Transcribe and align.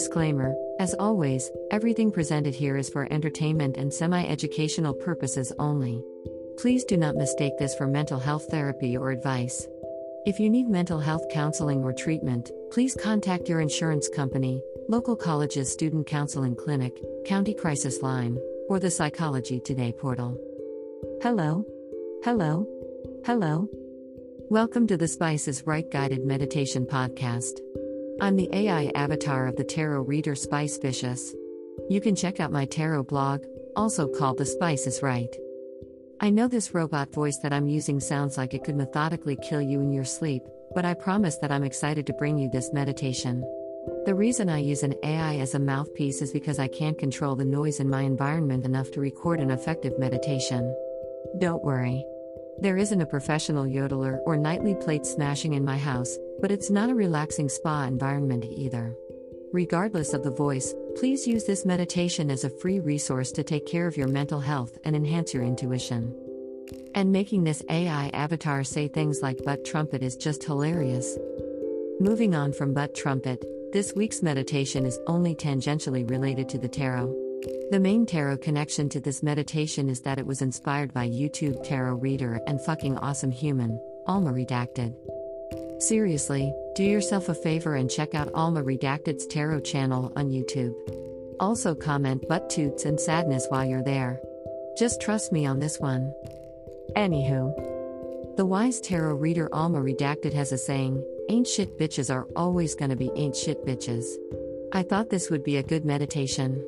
Disclaimer 0.00 0.54
As 0.78 0.94
always, 0.94 1.50
everything 1.70 2.10
presented 2.10 2.54
here 2.54 2.78
is 2.78 2.88
for 2.88 3.06
entertainment 3.12 3.76
and 3.76 3.92
semi 3.92 4.24
educational 4.24 4.94
purposes 4.94 5.52
only. 5.58 6.02
Please 6.56 6.84
do 6.84 6.96
not 6.96 7.16
mistake 7.16 7.52
this 7.58 7.74
for 7.74 7.86
mental 7.86 8.18
health 8.18 8.46
therapy 8.50 8.96
or 8.96 9.10
advice. 9.10 9.68
If 10.24 10.40
you 10.40 10.48
need 10.48 10.70
mental 10.70 11.00
health 11.00 11.24
counseling 11.30 11.84
or 11.84 11.92
treatment, 11.92 12.50
please 12.70 12.96
contact 12.96 13.46
your 13.46 13.60
insurance 13.60 14.08
company, 14.08 14.62
local 14.88 15.16
college's 15.16 15.70
student 15.70 16.06
counseling 16.06 16.56
clinic, 16.56 16.98
county 17.26 17.52
crisis 17.52 18.00
line, 18.00 18.38
or 18.70 18.80
the 18.80 18.90
Psychology 18.90 19.60
Today 19.60 19.92
portal. 19.92 20.34
Hello? 21.22 21.66
Hello? 22.24 22.66
Hello? 23.26 23.68
Welcome 24.48 24.86
to 24.86 24.96
the 24.96 25.08
Spice 25.08 25.46
is 25.46 25.66
Right 25.66 25.88
Guided 25.90 26.24
Meditation 26.24 26.86
Podcast. 26.86 27.60
I'm 28.20 28.36
the 28.36 28.54
AI 28.54 28.92
avatar 28.94 29.46
of 29.46 29.56
the 29.56 29.64
tarot 29.64 30.02
reader 30.02 30.34
Spice 30.34 30.76
Vicious. 30.76 31.34
You 31.88 32.02
can 32.02 32.14
check 32.14 32.38
out 32.38 32.52
my 32.52 32.66
tarot 32.66 33.04
blog, 33.04 33.44
also 33.76 34.06
called 34.06 34.36
The 34.36 34.44
Spice 34.44 34.86
is 34.86 35.02
Right. 35.02 35.34
I 36.20 36.28
know 36.28 36.46
this 36.46 36.74
robot 36.74 37.14
voice 37.14 37.38
that 37.38 37.54
I'm 37.54 37.66
using 37.66 37.98
sounds 37.98 38.36
like 38.36 38.52
it 38.52 38.62
could 38.62 38.76
methodically 38.76 39.36
kill 39.36 39.62
you 39.62 39.80
in 39.80 39.90
your 39.90 40.04
sleep, 40.04 40.42
but 40.74 40.84
I 40.84 40.92
promise 40.92 41.38
that 41.38 41.50
I'm 41.50 41.64
excited 41.64 42.06
to 42.08 42.12
bring 42.12 42.36
you 42.36 42.50
this 42.50 42.74
meditation. 42.74 43.40
The 44.04 44.14
reason 44.14 44.50
I 44.50 44.58
use 44.58 44.82
an 44.82 44.96
AI 45.02 45.36
as 45.36 45.54
a 45.54 45.58
mouthpiece 45.58 46.20
is 46.20 46.30
because 46.30 46.58
I 46.58 46.68
can't 46.68 46.98
control 46.98 47.36
the 47.36 47.46
noise 47.46 47.80
in 47.80 47.88
my 47.88 48.02
environment 48.02 48.66
enough 48.66 48.90
to 48.90 49.00
record 49.00 49.40
an 49.40 49.50
effective 49.50 49.98
meditation. 49.98 50.76
Don't 51.38 51.64
worry. 51.64 52.04
There 52.60 52.76
isn't 52.76 53.00
a 53.00 53.06
professional 53.06 53.64
yodeler 53.64 54.20
or 54.26 54.36
nightly 54.36 54.74
plate 54.74 55.06
smashing 55.06 55.54
in 55.54 55.64
my 55.64 55.78
house, 55.78 56.18
but 56.42 56.50
it's 56.50 56.68
not 56.68 56.90
a 56.90 56.94
relaxing 56.94 57.48
spa 57.48 57.84
environment 57.84 58.44
either. 58.44 58.94
Regardless 59.50 60.12
of 60.12 60.22
the 60.22 60.30
voice, 60.30 60.74
please 60.94 61.26
use 61.26 61.44
this 61.44 61.64
meditation 61.64 62.30
as 62.30 62.44
a 62.44 62.50
free 62.50 62.78
resource 62.78 63.32
to 63.32 63.42
take 63.42 63.64
care 63.64 63.86
of 63.86 63.96
your 63.96 64.08
mental 64.08 64.40
health 64.40 64.76
and 64.84 64.94
enhance 64.94 65.32
your 65.32 65.42
intuition. 65.42 66.14
And 66.94 67.10
making 67.10 67.44
this 67.44 67.62
AI 67.70 68.10
avatar 68.12 68.62
say 68.62 68.88
things 68.88 69.22
like 69.22 69.42
butt 69.42 69.64
trumpet 69.64 70.02
is 70.02 70.16
just 70.16 70.44
hilarious. 70.44 71.16
Moving 71.98 72.34
on 72.34 72.52
from 72.52 72.74
butt 72.74 72.94
trumpet, 72.94 73.42
this 73.72 73.94
week's 73.94 74.22
meditation 74.22 74.84
is 74.84 75.00
only 75.06 75.34
tangentially 75.34 76.08
related 76.10 76.50
to 76.50 76.58
the 76.58 76.68
tarot. 76.68 77.29
The 77.70 77.80
main 77.80 78.04
tarot 78.04 78.38
connection 78.38 78.88
to 78.90 79.00
this 79.00 79.22
meditation 79.22 79.88
is 79.88 80.00
that 80.02 80.18
it 80.18 80.26
was 80.26 80.42
inspired 80.42 80.92
by 80.92 81.08
YouTube 81.08 81.62
tarot 81.64 81.94
reader 81.94 82.40
and 82.46 82.60
fucking 82.60 82.98
awesome 82.98 83.30
human, 83.30 83.80
Alma 84.06 84.32
Redacted. 84.32 84.94
Seriously, 85.80 86.52
do 86.74 86.84
yourself 86.84 87.28
a 87.28 87.34
favor 87.34 87.76
and 87.76 87.90
check 87.90 88.14
out 88.14 88.32
Alma 88.34 88.62
Redacted's 88.62 89.26
tarot 89.26 89.60
channel 89.60 90.12
on 90.16 90.30
YouTube. 90.30 90.74
Also, 91.40 91.74
comment 91.74 92.28
butt 92.28 92.50
toots 92.50 92.84
and 92.84 93.00
sadness 93.00 93.46
while 93.48 93.64
you're 93.64 93.82
there. 93.82 94.20
Just 94.76 95.00
trust 95.00 95.32
me 95.32 95.46
on 95.46 95.60
this 95.60 95.80
one. 95.80 96.12
Anywho, 96.96 98.36
the 98.36 98.44
wise 98.44 98.80
tarot 98.80 99.14
reader 99.14 99.48
Alma 99.52 99.80
Redacted 99.80 100.34
has 100.34 100.52
a 100.52 100.58
saying 100.58 101.02
ain't 101.30 101.46
shit 101.46 101.78
bitches 101.78 102.12
are 102.14 102.26
always 102.36 102.74
gonna 102.74 102.96
be 102.96 103.10
ain't 103.16 103.36
shit 103.36 103.64
bitches. 103.64 104.04
I 104.72 104.82
thought 104.82 105.08
this 105.08 105.30
would 105.30 105.44
be 105.44 105.56
a 105.56 105.62
good 105.62 105.86
meditation. 105.86 106.62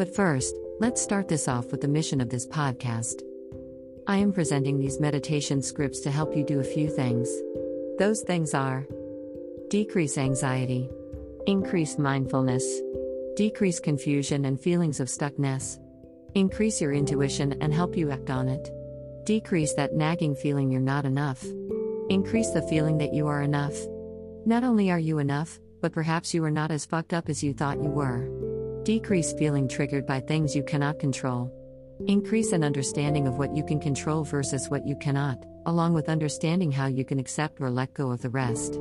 But 0.00 0.16
first, 0.16 0.56
let's 0.78 1.02
start 1.02 1.28
this 1.28 1.46
off 1.46 1.70
with 1.70 1.82
the 1.82 1.86
mission 1.86 2.22
of 2.22 2.30
this 2.30 2.46
podcast. 2.46 3.20
I 4.06 4.16
am 4.16 4.32
presenting 4.32 4.78
these 4.78 4.98
meditation 4.98 5.60
scripts 5.60 6.00
to 6.00 6.10
help 6.10 6.34
you 6.34 6.42
do 6.42 6.58
a 6.58 6.64
few 6.64 6.88
things. 6.88 7.28
Those 7.98 8.22
things 8.22 8.54
are 8.54 8.86
decrease 9.68 10.16
anxiety, 10.16 10.88
increase 11.46 11.98
mindfulness, 11.98 12.64
decrease 13.36 13.78
confusion 13.78 14.46
and 14.46 14.58
feelings 14.58 15.00
of 15.00 15.08
stuckness, 15.08 15.78
increase 16.34 16.80
your 16.80 16.94
intuition 16.94 17.60
and 17.60 17.74
help 17.74 17.94
you 17.94 18.10
act 18.10 18.30
on 18.30 18.48
it, 18.48 18.70
decrease 19.26 19.74
that 19.74 19.92
nagging 19.92 20.34
feeling 20.34 20.72
you're 20.72 20.80
not 20.80 21.04
enough, 21.04 21.44
increase 22.08 22.48
the 22.52 22.66
feeling 22.70 22.96
that 22.96 23.12
you 23.12 23.26
are 23.26 23.42
enough. 23.42 23.76
Not 24.46 24.64
only 24.64 24.90
are 24.90 24.98
you 24.98 25.18
enough, 25.18 25.60
but 25.82 25.92
perhaps 25.92 26.32
you 26.32 26.42
are 26.44 26.50
not 26.50 26.70
as 26.70 26.86
fucked 26.86 27.12
up 27.12 27.28
as 27.28 27.44
you 27.44 27.52
thought 27.52 27.82
you 27.82 27.90
were. 27.90 28.39
Decrease 28.84 29.34
feeling 29.34 29.68
triggered 29.68 30.06
by 30.06 30.20
things 30.20 30.56
you 30.56 30.62
cannot 30.62 30.98
control. 30.98 31.52
Increase 32.06 32.52
an 32.52 32.64
understanding 32.64 33.26
of 33.26 33.36
what 33.36 33.54
you 33.54 33.62
can 33.62 33.78
control 33.78 34.24
versus 34.24 34.70
what 34.70 34.86
you 34.86 34.96
cannot, 34.96 35.44
along 35.66 35.92
with 35.92 36.08
understanding 36.08 36.72
how 36.72 36.86
you 36.86 37.04
can 37.04 37.18
accept 37.18 37.60
or 37.60 37.68
let 37.70 37.92
go 37.92 38.10
of 38.10 38.22
the 38.22 38.30
rest. 38.30 38.80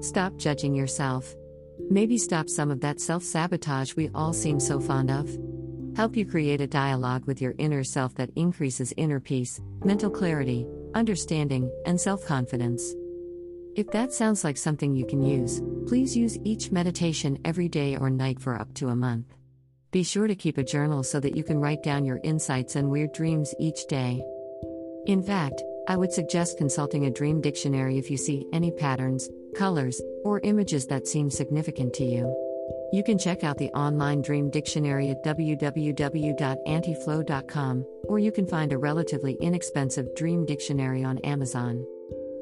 Stop 0.00 0.38
judging 0.38 0.74
yourself. 0.74 1.34
Maybe 1.90 2.16
stop 2.16 2.48
some 2.48 2.70
of 2.70 2.80
that 2.80 3.00
self 3.00 3.22
sabotage 3.22 3.94
we 3.94 4.08
all 4.14 4.32
seem 4.32 4.58
so 4.58 4.80
fond 4.80 5.10
of. 5.10 5.28
Help 5.94 6.16
you 6.16 6.24
create 6.24 6.62
a 6.62 6.66
dialogue 6.66 7.26
with 7.26 7.42
your 7.42 7.54
inner 7.58 7.84
self 7.84 8.14
that 8.14 8.30
increases 8.36 8.94
inner 8.96 9.20
peace, 9.20 9.60
mental 9.84 10.10
clarity, 10.10 10.66
understanding, 10.94 11.70
and 11.84 12.00
self 12.00 12.24
confidence. 12.24 12.94
If 13.76 13.90
that 13.90 14.12
sounds 14.12 14.44
like 14.44 14.56
something 14.56 14.94
you 14.94 15.04
can 15.04 15.20
use, 15.20 15.60
please 15.88 16.16
use 16.16 16.38
each 16.44 16.70
meditation 16.70 17.40
every 17.44 17.68
day 17.68 17.96
or 17.96 18.08
night 18.08 18.38
for 18.38 18.54
up 18.54 18.72
to 18.74 18.86
a 18.88 18.94
month. 18.94 19.34
Be 19.90 20.04
sure 20.04 20.28
to 20.28 20.36
keep 20.36 20.58
a 20.58 20.64
journal 20.64 21.02
so 21.02 21.18
that 21.18 21.36
you 21.36 21.42
can 21.42 21.58
write 21.58 21.82
down 21.82 22.04
your 22.04 22.20
insights 22.22 22.76
and 22.76 22.88
weird 22.88 23.12
dreams 23.12 23.52
each 23.58 23.88
day. 23.88 24.22
In 25.06 25.24
fact, 25.24 25.60
I 25.88 25.96
would 25.96 26.12
suggest 26.12 26.56
consulting 26.56 27.06
a 27.06 27.10
dream 27.10 27.40
dictionary 27.40 27.98
if 27.98 28.12
you 28.12 28.16
see 28.16 28.46
any 28.52 28.70
patterns, 28.70 29.28
colors, 29.56 30.00
or 30.24 30.38
images 30.44 30.86
that 30.86 31.08
seem 31.08 31.28
significant 31.28 31.94
to 31.94 32.04
you. 32.04 32.32
You 32.92 33.02
can 33.02 33.18
check 33.18 33.42
out 33.42 33.58
the 33.58 33.70
online 33.70 34.22
dream 34.22 34.50
dictionary 34.50 35.10
at 35.10 35.24
www.auntyflo.com, 35.24 37.86
or 38.04 38.20
you 38.20 38.30
can 38.30 38.46
find 38.46 38.72
a 38.72 38.78
relatively 38.78 39.32
inexpensive 39.40 40.14
dream 40.14 40.46
dictionary 40.46 41.02
on 41.02 41.18
Amazon. 41.18 41.84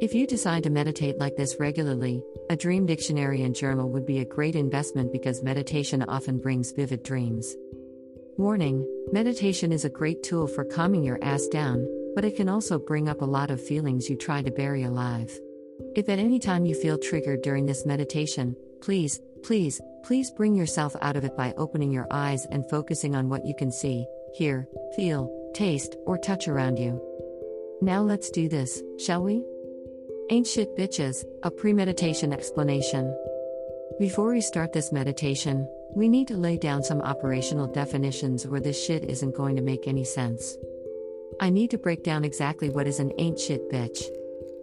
If 0.03 0.15
you 0.15 0.27
decide 0.27 0.65
to 0.65 0.71
meditate 0.71 1.21
like 1.21 1.37
this 1.37 1.61
regularly, 1.61 2.25
a 2.51 2.57
dream 2.57 2.87
dictionary 2.87 3.43
and 3.43 3.55
journal 3.55 3.89
would 3.91 4.05
be 4.05 4.19
a 4.19 4.25
great 4.25 4.57
investment 4.57 5.13
because 5.13 5.45
meditation 5.45 6.03
often 6.03 6.39
brings 6.39 6.73
vivid 6.73 7.05
dreams. 7.05 7.55
Warning 8.37 8.85
Meditation 9.13 9.71
is 9.71 9.85
a 9.85 9.89
great 9.89 10.25
tool 10.25 10.49
for 10.49 10.65
calming 10.65 11.05
your 11.05 11.23
ass 11.23 11.47
down, 11.47 11.87
but 12.17 12.25
it 12.25 12.35
can 12.35 12.49
also 12.49 12.81
bring 12.81 13.09
up 13.09 13.23
a 13.23 13.25
lot 13.25 13.53
of 13.53 13.65
feelings 13.65 14.11
you 14.11 14.17
try 14.17 14.43
to 14.43 14.51
bury 14.51 14.83
alive. 14.83 15.31
If 15.95 16.09
at 16.09 16.19
any 16.19 16.41
time 16.41 16.67
you 16.67 16.75
feel 16.75 16.99
triggered 16.99 17.43
during 17.43 17.67
this 17.67 17.87
meditation, 17.87 18.57
please, 18.81 19.21
please, 19.45 19.81
please 20.03 20.33
bring 20.33 20.57
yourself 20.57 20.97
out 21.01 21.15
of 21.15 21.23
it 21.23 21.37
by 21.37 21.55
opening 21.57 21.93
your 21.93 22.09
eyes 22.11 22.45
and 22.51 22.69
focusing 22.69 23.15
on 23.15 23.29
what 23.29 23.47
you 23.47 23.55
can 23.55 23.71
see, 23.71 24.05
hear, 24.35 24.67
feel, 24.97 25.31
taste, 25.55 25.95
or 26.07 26.19
touch 26.19 26.49
around 26.49 26.77
you. 26.77 27.01
Now 27.81 28.03
let's 28.03 28.31
do 28.31 28.49
this, 28.49 28.83
shall 28.99 29.23
we? 29.23 29.45
Ain't 30.33 30.47
shit 30.47 30.75
bitches, 30.79 31.27
a 31.43 31.51
premeditation 31.51 32.33
explanation. 32.33 33.15
Before 33.99 34.33
we 34.33 34.41
start 34.41 34.73
this 34.73 34.91
meditation, 34.91 35.69
we 35.95 36.09
need 36.09 36.27
to 36.29 36.39
lay 36.39 36.57
down 36.57 36.83
some 36.83 37.03
operational 37.03 37.67
definitions 37.67 38.47
where 38.47 38.59
this 38.59 38.83
shit 38.83 39.05
isn't 39.11 39.37
going 39.37 39.57
to 39.57 39.63
make 39.63 39.87
any 39.87 40.05
sense. 40.05 40.57
I 41.39 41.51
need 41.51 41.71
to 41.73 41.77
break 41.77 42.03
down 42.03 42.25
exactly 42.25 42.71
what 42.71 42.87
is 42.87 42.99
an 42.99 43.13
ain't 43.19 43.39
shit 43.39 43.71
bitch. 43.71 44.05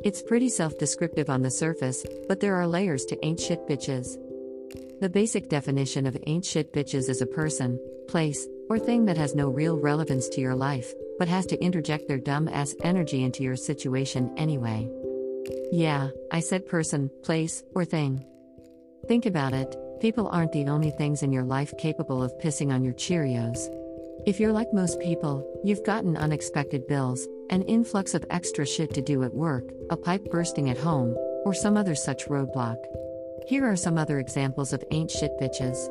It's 0.03 0.23
pretty 0.23 0.49
self 0.49 0.75
descriptive 0.79 1.29
on 1.29 1.43
the 1.43 1.51
surface, 1.51 2.03
but 2.27 2.39
there 2.39 2.55
are 2.55 2.65
layers 2.65 3.05
to 3.05 3.23
ain't 3.23 3.39
shit 3.39 3.67
bitches. 3.67 4.17
The 5.01 5.09
basic 5.09 5.49
definition 5.49 6.07
of 6.07 6.17
ain't 6.25 6.45
shit 6.45 6.73
bitches 6.73 7.09
is 7.09 7.21
a 7.21 7.27
person, 7.27 7.79
place, 8.07 8.47
or 8.71 8.79
thing 8.79 9.05
that 9.05 9.17
has 9.17 9.35
no 9.35 9.49
real 9.49 9.77
relevance 9.77 10.29
to 10.29 10.41
your 10.41 10.55
life, 10.55 10.95
but 11.19 11.27
has 11.27 11.45
to 11.45 11.63
interject 11.63 12.07
their 12.07 12.17
dumb 12.17 12.47
ass 12.47 12.73
energy 12.81 13.23
into 13.23 13.43
your 13.43 13.55
situation 13.55 14.33
anyway. 14.35 14.89
Yeah, 15.71 16.09
I 16.31 16.39
said 16.39 16.67
person, 16.67 17.09
place, 17.23 17.63
or 17.75 17.85
thing. 17.85 18.25
Think 19.07 19.25
about 19.25 19.53
it 19.53 19.75
people 19.99 20.29
aren't 20.29 20.53
the 20.53 20.67
only 20.67 20.91
things 20.91 21.23
in 21.23 21.31
your 21.31 21.43
life 21.43 21.73
capable 21.77 22.23
of 22.23 22.37
pissing 22.37 22.73
on 22.73 22.83
your 22.83 22.93
Cheerios. 22.93 23.67
If 24.25 24.39
you're 24.39 24.53
like 24.53 24.73
most 24.73 24.99
people, 24.99 25.45
you've 25.63 25.83
gotten 25.83 26.15
unexpected 26.15 26.87
bills, 26.87 27.27
an 27.49 27.63
influx 27.63 28.13
of 28.13 28.25
extra 28.29 28.65
shit 28.65 28.93
to 28.93 29.01
do 29.01 29.23
at 29.23 29.33
work, 29.33 29.71
a 29.89 29.97
pipe 29.97 30.25
bursting 30.31 30.69
at 30.69 30.77
home, 30.77 31.15
or 31.45 31.53
some 31.53 31.77
other 31.77 31.95
such 31.95 32.27
roadblock. 32.27 32.77
Here 33.47 33.69
are 33.69 33.75
some 33.75 33.97
other 33.97 34.19
examples 34.19 34.73
of 34.73 34.83
ain't 34.91 35.11
shit 35.11 35.31
bitches. 35.39 35.89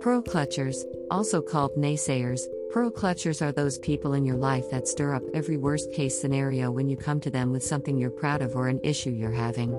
Pearl 0.00 0.22
clutchers, 0.22 0.76
also 1.10 1.42
called 1.42 1.76
naysayers, 1.76 2.40
Pearl 2.70 2.88
clutchers 2.88 3.42
are 3.42 3.50
those 3.50 3.80
people 3.80 4.12
in 4.12 4.24
your 4.24 4.36
life 4.36 4.70
that 4.70 4.86
stir 4.86 5.12
up 5.12 5.24
every 5.34 5.56
worst 5.56 5.90
case 5.92 6.16
scenario 6.16 6.70
when 6.70 6.88
you 6.88 6.96
come 6.96 7.18
to 7.18 7.28
them 7.28 7.50
with 7.50 7.64
something 7.64 7.98
you're 7.98 8.10
proud 8.10 8.42
of 8.42 8.54
or 8.54 8.68
an 8.68 8.78
issue 8.84 9.10
you're 9.10 9.32
having. 9.32 9.72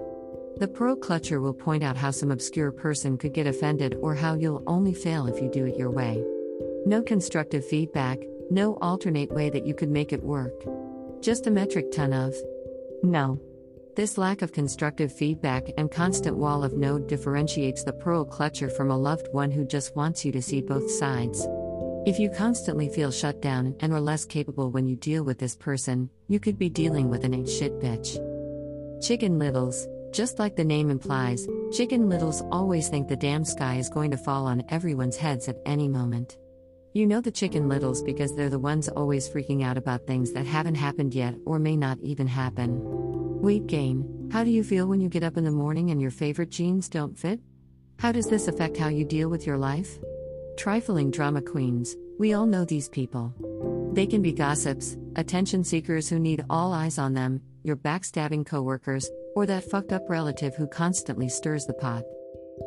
The 0.57 0.67
pearl 0.67 0.97
clutcher 0.97 1.41
will 1.41 1.53
point 1.53 1.83
out 1.83 1.95
how 1.95 2.11
some 2.11 2.31
obscure 2.31 2.69
person 2.69 3.17
could 3.17 3.31
get 3.31 3.47
offended 3.47 3.95
or 4.01 4.13
how 4.13 4.33
you'll 4.33 4.63
only 4.67 4.93
fail 4.93 5.27
if 5.27 5.41
you 5.41 5.49
do 5.49 5.65
it 5.65 5.77
your 5.77 5.89
way. 5.89 6.21
No 6.85 7.01
constructive 7.01 7.65
feedback, 7.65 8.19
no 8.49 8.73
alternate 8.81 9.31
way 9.31 9.49
that 9.49 9.65
you 9.65 9.73
could 9.73 9.89
make 9.89 10.11
it 10.11 10.21
work. 10.21 10.65
Just 11.21 11.47
a 11.47 11.51
metric 11.51 11.93
ton 11.93 12.11
of 12.11 12.35
no. 13.03 13.39
This 13.95 14.17
lack 14.17 14.41
of 14.41 14.51
constructive 14.51 15.13
feedback 15.13 15.69
and 15.77 15.89
constant 15.89 16.35
wall 16.35 16.61
of 16.61 16.73
no 16.73 16.99
differentiates 16.99 17.85
the 17.85 17.93
pearl 17.93 18.25
clutcher 18.25 18.69
from 18.69 18.91
a 18.91 18.97
loved 18.97 19.29
one 19.31 19.51
who 19.51 19.65
just 19.65 19.95
wants 19.95 20.25
you 20.25 20.33
to 20.33 20.41
see 20.41 20.61
both 20.61 20.91
sides. 20.91 21.47
If 22.03 22.17
you 22.17 22.31
constantly 22.31 22.89
feel 22.89 23.11
shut 23.11 23.43
down 23.43 23.75
and 23.79 23.93
are 23.93 24.01
less 24.01 24.25
capable 24.25 24.71
when 24.71 24.87
you 24.87 24.95
deal 24.95 25.23
with 25.23 25.37
this 25.37 25.55
person, 25.55 26.09
you 26.27 26.39
could 26.39 26.57
be 26.57 26.67
dealing 26.67 27.09
with 27.11 27.23
an 27.23 27.35
ain't 27.35 27.47
shit 27.47 27.79
bitch. 27.79 28.17
Chicken 29.05 29.37
Littles. 29.37 29.87
Just 30.11 30.39
like 30.39 30.55
the 30.55 30.63
name 30.63 30.89
implies, 30.89 31.47
Chicken 31.71 32.09
Littles 32.09 32.41
always 32.51 32.89
think 32.89 33.07
the 33.07 33.15
damn 33.15 33.45
sky 33.45 33.75
is 33.75 33.87
going 33.87 34.09
to 34.09 34.17
fall 34.17 34.47
on 34.47 34.63
everyone's 34.69 35.15
heads 35.15 35.47
at 35.47 35.61
any 35.67 35.87
moment. 35.87 36.39
You 36.95 37.05
know 37.05 37.21
the 37.21 37.29
Chicken 37.29 37.69
Littles 37.69 38.01
because 38.01 38.35
they're 38.35 38.49
the 38.49 38.57
ones 38.57 38.89
always 38.89 39.29
freaking 39.29 39.63
out 39.63 39.77
about 39.77 40.07
things 40.07 40.31
that 40.31 40.47
haven't 40.47 40.75
happened 40.75 41.13
yet 41.13 41.35
or 41.45 41.59
may 41.59 41.77
not 41.77 41.99
even 42.01 42.25
happen. 42.25 42.79
Weight 43.41 43.67
gain. 43.67 44.27
How 44.31 44.43
do 44.43 44.49
you 44.49 44.63
feel 44.63 44.87
when 44.87 45.01
you 45.01 45.07
get 45.07 45.23
up 45.23 45.37
in 45.37 45.43
the 45.43 45.51
morning 45.51 45.91
and 45.91 46.01
your 46.01 46.09
favorite 46.09 46.49
jeans 46.49 46.89
don't 46.89 47.15
fit? 47.15 47.39
How 47.99 48.11
does 48.11 48.25
this 48.25 48.47
affect 48.47 48.75
how 48.75 48.87
you 48.87 49.05
deal 49.05 49.29
with 49.29 49.45
your 49.45 49.59
life? 49.59 49.99
Trifling 50.61 51.09
drama 51.09 51.41
queens. 51.41 51.95
We 52.19 52.33
all 52.33 52.45
know 52.45 52.65
these 52.65 52.87
people. 52.87 53.33
They 53.93 54.05
can 54.05 54.21
be 54.21 54.31
gossips, 54.31 54.95
attention 55.15 55.63
seekers 55.63 56.07
who 56.07 56.19
need 56.19 56.45
all 56.51 56.71
eyes 56.71 56.99
on 56.99 57.15
them, 57.15 57.41
your 57.63 57.75
backstabbing 57.75 58.45
coworkers, 58.45 59.09
or 59.35 59.47
that 59.47 59.63
fucked 59.63 59.91
up 59.91 60.07
relative 60.07 60.53
who 60.53 60.67
constantly 60.67 61.29
stirs 61.29 61.65
the 61.65 61.73
pot. 61.73 62.03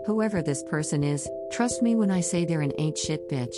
Whoever 0.06 0.42
this 0.42 0.64
person 0.64 1.04
is, 1.04 1.30
trust 1.52 1.82
me 1.82 1.94
when 1.94 2.10
I 2.10 2.20
say 2.20 2.44
they're 2.44 2.62
an 2.62 2.72
ain't 2.78 2.98
shit 2.98 3.30
bitch. 3.30 3.54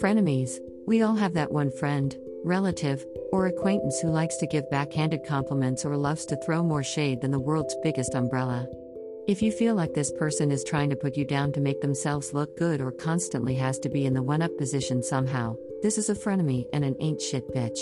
Frenemies. 0.00 0.60
We 0.86 1.02
all 1.02 1.16
have 1.16 1.34
that 1.34 1.50
one 1.50 1.72
friend, 1.72 2.16
relative, 2.44 3.04
or 3.32 3.48
acquaintance 3.48 3.98
who 3.98 4.10
likes 4.10 4.36
to 4.36 4.46
give 4.46 4.70
backhanded 4.70 5.24
compliments 5.26 5.84
or 5.84 5.96
loves 5.96 6.26
to 6.26 6.36
throw 6.36 6.62
more 6.62 6.84
shade 6.84 7.22
than 7.22 7.32
the 7.32 7.40
world's 7.40 7.74
biggest 7.82 8.14
umbrella. 8.14 8.68
If 9.28 9.42
you 9.42 9.52
feel 9.52 9.74
like 9.74 9.92
this 9.92 10.10
person 10.10 10.50
is 10.50 10.64
trying 10.64 10.88
to 10.88 10.96
put 10.96 11.14
you 11.14 11.26
down 11.26 11.52
to 11.52 11.60
make 11.60 11.82
themselves 11.82 12.32
look 12.32 12.56
good 12.56 12.80
or 12.80 12.90
constantly 12.90 13.54
has 13.56 13.78
to 13.80 13.90
be 13.90 14.06
in 14.06 14.14
the 14.14 14.22
one 14.22 14.40
up 14.40 14.56
position 14.56 15.02
somehow, 15.02 15.54
this 15.82 15.98
is 15.98 16.08
a 16.08 16.14
frenemy 16.14 16.64
and 16.72 16.82
an 16.82 16.96
ain't 16.98 17.20
shit 17.20 17.54
bitch. 17.54 17.78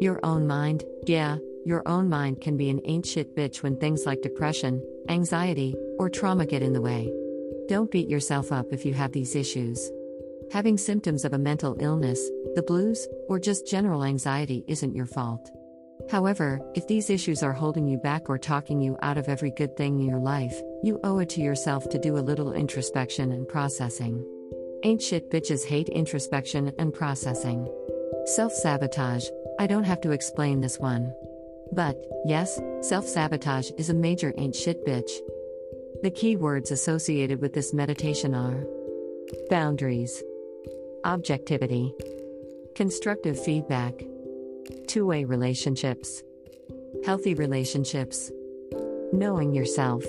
Your 0.00 0.20
own 0.22 0.46
mind, 0.46 0.84
yeah, 1.06 1.36
your 1.66 1.86
own 1.86 2.08
mind 2.08 2.40
can 2.40 2.56
be 2.56 2.70
an 2.70 2.80
ain't 2.86 3.04
shit 3.04 3.36
bitch 3.36 3.62
when 3.62 3.76
things 3.76 4.06
like 4.06 4.22
depression, 4.22 4.82
anxiety, 5.10 5.76
or 5.98 6.08
trauma 6.08 6.46
get 6.46 6.62
in 6.62 6.72
the 6.72 6.80
way. 6.80 7.12
Don't 7.68 7.90
beat 7.90 8.08
yourself 8.08 8.50
up 8.50 8.72
if 8.72 8.86
you 8.86 8.94
have 8.94 9.12
these 9.12 9.36
issues. 9.36 9.90
Having 10.50 10.78
symptoms 10.78 11.26
of 11.26 11.34
a 11.34 11.38
mental 11.38 11.76
illness, 11.78 12.26
the 12.54 12.64
blues, 12.66 13.06
or 13.28 13.38
just 13.38 13.66
general 13.66 14.02
anxiety 14.02 14.64
isn't 14.66 14.96
your 14.96 15.04
fault. 15.04 15.50
However, 16.08 16.60
if 16.74 16.86
these 16.86 17.10
issues 17.10 17.42
are 17.42 17.52
holding 17.52 17.86
you 17.86 17.98
back 17.98 18.30
or 18.30 18.38
talking 18.38 18.80
you 18.80 18.96
out 19.02 19.18
of 19.18 19.28
every 19.28 19.50
good 19.50 19.76
thing 19.76 19.98
in 19.98 20.06
your 20.06 20.20
life, 20.20 20.60
you 20.82 21.00
owe 21.04 21.18
it 21.18 21.28
to 21.30 21.40
yourself 21.40 21.88
to 21.90 21.98
do 21.98 22.16
a 22.16 22.20
little 22.20 22.52
introspection 22.52 23.32
and 23.32 23.48
processing. 23.48 24.24
Ain't 24.82 25.02
shit 25.02 25.30
bitches 25.30 25.64
hate 25.66 25.88
introspection 25.88 26.72
and 26.78 26.94
processing. 26.94 27.68
Self 28.24 28.52
sabotage, 28.52 29.26
I 29.58 29.66
don't 29.66 29.84
have 29.84 30.00
to 30.02 30.12
explain 30.12 30.60
this 30.60 30.78
one. 30.78 31.12
But, 31.72 31.96
yes, 32.24 32.60
self 32.80 33.06
sabotage 33.06 33.70
is 33.76 33.90
a 33.90 33.94
major 33.94 34.32
ain't 34.38 34.56
shit 34.56 34.86
bitch. 34.86 35.10
The 36.02 36.10
key 36.10 36.36
words 36.36 36.70
associated 36.70 37.40
with 37.40 37.52
this 37.52 37.74
meditation 37.74 38.34
are 38.34 38.64
boundaries. 39.50 40.22
Objectivity. 41.04 41.94
Constructive 42.74 43.42
feedback. 43.42 44.02
Two 44.86 45.06
way 45.06 45.24
relationships. 45.24 46.22
Healthy 47.04 47.34
relationships. 47.34 48.30
Knowing 49.12 49.52
yourself. 49.52 50.04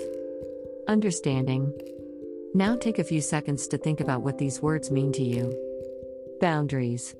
Understanding. 0.88 1.72
Now 2.54 2.76
take 2.76 2.98
a 2.98 3.04
few 3.04 3.20
seconds 3.20 3.66
to 3.68 3.78
think 3.78 4.00
about 4.00 4.22
what 4.22 4.38
these 4.38 4.60
words 4.60 4.90
mean 4.90 5.12
to 5.12 5.22
you. 5.22 5.52
Boundaries. 6.40 7.14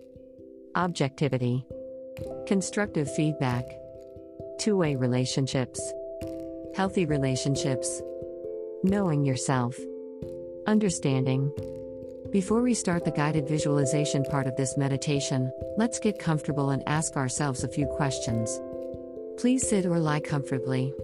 Objectivity. 0.74 1.64
Constructive 2.46 3.12
feedback. 3.14 3.64
Two 4.58 4.76
way 4.76 4.96
relationships. 4.96 5.80
Healthy 6.74 7.06
relationships. 7.06 8.02
Knowing 8.82 9.24
yourself. 9.24 9.76
Understanding. 10.66 11.52
Before 12.32 12.62
we 12.62 12.72
start 12.72 13.04
the 13.04 13.10
guided 13.10 13.46
visualization 13.46 14.24
part 14.24 14.46
of 14.46 14.56
this 14.56 14.78
meditation, 14.78 15.52
let's 15.76 15.98
get 15.98 16.18
comfortable 16.18 16.70
and 16.70 16.82
ask 16.86 17.14
ourselves 17.14 17.62
a 17.62 17.68
few 17.68 17.86
questions. 17.86 18.58
Please 19.36 19.68
sit 19.68 19.84
or 19.84 19.98
lie 19.98 20.20
comfortably. 20.20 20.94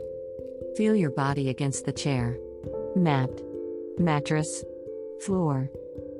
Feel 0.74 0.96
your 0.96 1.10
body 1.10 1.50
against 1.50 1.84
the 1.84 1.92
chair, 1.92 2.38
mat, 2.96 3.28
mattress, 3.98 4.64
floor, 5.20 5.70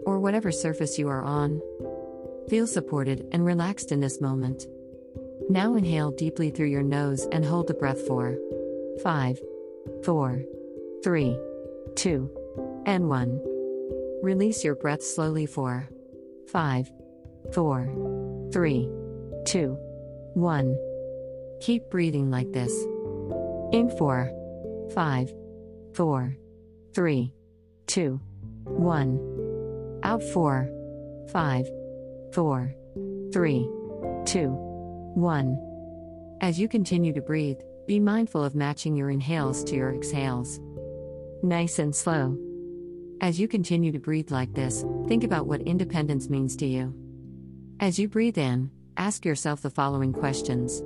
or 0.05 0.21
whatever 0.21 0.53
surface 0.53 0.99
you 0.99 1.09
are 1.09 1.23
on. 1.23 1.63
Feel 2.51 2.67
supported 2.67 3.27
and 3.33 3.47
relaxed 3.47 3.91
in 3.93 4.01
this 4.01 4.21
moment. 4.21 4.67
Now 5.49 5.75
inhale 5.75 6.11
deeply 6.11 6.51
through 6.51 6.69
your 6.69 6.83
nose 6.83 7.27
and 7.33 7.47
hold 7.47 7.69
the 7.69 7.73
breath 7.73 8.07
for 8.07 8.37
5, 9.03 9.41
4, 10.05 10.43
3, 11.03 11.39
2, 11.95 12.31
and 12.85 13.09
1. 13.09 13.48
Release 14.23 14.65
your 14.65 14.75
breath 14.75 15.03
slowly 15.03 15.47
for 15.47 15.88
5, 16.50 16.91
4, 17.53 18.49
3, 18.53 18.91
2, 19.44 19.79
1. 20.35 20.76
Keep 21.61 21.91
breathing 21.91 22.31
like 22.31 22.50
this. 22.53 22.73
In 23.73 23.94
4, 23.97 24.31
5, 24.93 25.32
4, 25.94 26.37
3, 26.94 27.35
2, 27.87 28.20
1. 28.65 30.00
Out 30.03 30.23
4, 30.23 30.69
5, 31.31 31.69
4, 32.32 32.75
3, 33.32 33.71
2, 34.25 34.49
1. 35.14 36.38
As 36.41 36.59
you 36.59 36.69
continue 36.69 37.12
to 37.12 37.21
breathe, 37.21 37.59
be 37.87 38.00
mindful 38.00 38.43
of 38.43 38.55
matching 38.55 38.97
your 38.97 39.11
inhales 39.11 39.62
to 39.64 39.76
your 39.76 39.94
exhales. 39.94 40.59
Nice 41.43 41.79
and 41.79 41.94
slow. 41.94 42.37
As 43.20 43.41
you 43.41 43.49
continue 43.49 43.91
to 43.91 43.99
breathe 43.99 44.31
like 44.31 44.55
this, 44.55 44.85
think 45.09 45.25
about 45.25 45.47
what 45.47 45.61
independence 45.62 46.31
means 46.31 46.55
to 46.56 46.67
you. 46.67 46.94
As 47.81 47.99
you 47.99 48.09
breathe 48.09 48.38
in, 48.38 48.71
ask 48.97 49.25
yourself 49.25 49.61
the 49.61 49.71
following 49.71 50.12
questions. 50.12 50.83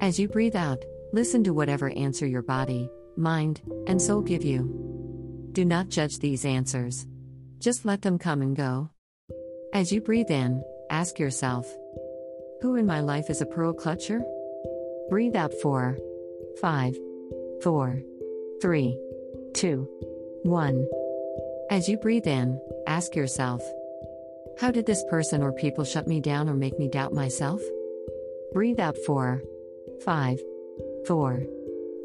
As 0.00 0.18
you 0.18 0.26
breathe 0.26 0.56
out, 0.56 0.84
listen 1.12 1.44
to 1.44 1.54
whatever 1.54 1.90
answer 1.90 2.26
your 2.26 2.42
body, 2.42 2.90
mind, 3.16 3.62
and 3.86 4.02
soul 4.02 4.20
give 4.20 4.44
you. 4.44 5.48
Do 5.52 5.64
not 5.64 5.90
judge 5.90 6.18
these 6.18 6.44
answers. 6.44 7.06
Just 7.60 7.84
let 7.84 8.02
them 8.02 8.18
come 8.18 8.42
and 8.42 8.56
go. 8.56 8.90
As 9.72 9.92
you 9.92 10.00
breathe 10.00 10.32
in, 10.32 10.62
ask 10.90 11.20
yourself 11.20 11.72
Who 12.62 12.74
in 12.74 12.84
my 12.84 13.00
life 13.00 13.30
is 13.30 13.40
a 13.40 13.46
pearl 13.46 13.72
clutcher? 13.72 14.22
Breathe 15.08 15.36
out 15.36 15.54
4, 15.62 15.98
5, 16.60 16.98
4, 17.62 18.02
3, 18.60 18.98
2, 19.54 19.88
1. 20.42 21.03
As 21.74 21.88
you 21.88 21.96
breathe 21.96 22.28
in, 22.28 22.60
ask 22.86 23.16
yourself 23.16 23.60
How 24.60 24.70
did 24.70 24.86
this 24.86 25.02
person 25.10 25.42
or 25.42 25.50
people 25.50 25.82
shut 25.82 26.06
me 26.06 26.20
down 26.20 26.48
or 26.48 26.54
make 26.54 26.78
me 26.78 26.86
doubt 26.86 27.12
myself? 27.12 27.60
Breathe 28.52 28.78
out 28.78 28.96
4, 28.96 29.42
5, 30.04 30.40
4, 31.04 31.42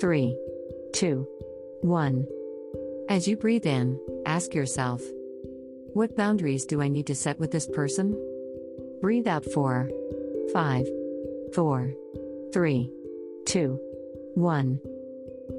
3, 0.01 0.37
2, 0.93 1.27
1. 1.81 2.27
As 3.09 3.27
you 3.27 3.37
breathe 3.37 3.67
in, 3.67 3.99
ask 4.25 4.55
yourself 4.55 5.03
What 5.93 6.17
boundaries 6.17 6.65
do 6.65 6.81
I 6.81 6.87
need 6.87 7.05
to 7.05 7.13
set 7.13 7.39
with 7.39 7.51
this 7.51 7.67
person? 7.67 8.17
Breathe 9.01 9.27
out 9.27 9.45
4, 9.45 9.87
5, 10.51 10.87
4, 11.53 11.93
3, 12.51 12.91
2, 13.45 13.79
1. 14.33 14.79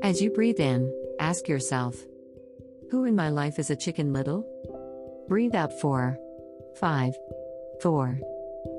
As 0.02 0.20
you 0.20 0.30
breathe 0.30 0.58
in, 0.58 0.92
ask 1.20 1.46
yourself 1.46 2.04
who 2.90 3.04
in 3.04 3.14
my 3.14 3.28
life 3.28 3.58
is 3.58 3.70
a 3.70 3.76
chicken 3.76 4.12
little? 4.12 4.44
Breathe 5.28 5.54
out 5.54 5.72
4, 5.80 6.18
5, 6.76 7.14
4, 7.80 8.18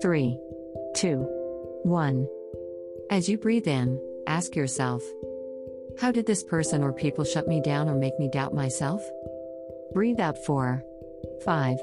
3, 0.02 0.40
2, 0.96 1.18
1. 1.84 2.28
As 3.10 3.30
you 3.30 3.38
breathe 3.38 3.68
in, 3.68 4.00
ask 4.28 4.56
yourself 4.56 5.02
How 6.00 6.12
did 6.12 6.26
this 6.26 6.44
person 6.44 6.84
or 6.84 6.92
people 6.92 7.24
shut 7.24 7.48
me 7.48 7.62
down 7.62 7.88
or 7.88 7.96
make 7.96 8.20
me 8.20 8.30
doubt 8.30 8.54
myself? 8.54 9.02
Breathe 9.94 10.20
out 10.20 10.38
4, 10.46 10.84
5, 11.46 11.78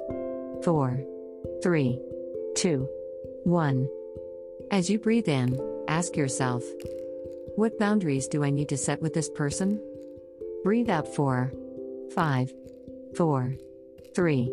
4, 0.64 1.00
3, 1.62 2.00
2, 2.56 2.88
1. 3.44 3.88
As 4.70 4.90
you 4.90 4.98
breathe 4.98 5.28
in, 5.28 5.58
ask 5.88 6.14
yourself 6.14 6.62
What 7.56 7.78
boundaries 7.78 8.28
do 8.28 8.44
I 8.44 8.50
need 8.50 8.68
to 8.68 8.76
set 8.76 9.00
with 9.00 9.14
this 9.14 9.30
person? 9.30 9.80
Breathe 10.62 10.90
out 10.90 11.08
4, 11.14 11.52
5, 12.14 12.52
4, 13.16 13.54
3, 14.14 14.52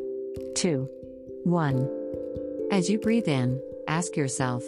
2, 0.56 0.90
1. 1.44 1.90
As 2.72 2.90
you 2.90 3.00
breathe 3.00 3.28
in, 3.28 3.62
ask 3.88 4.16
yourself 4.16 4.64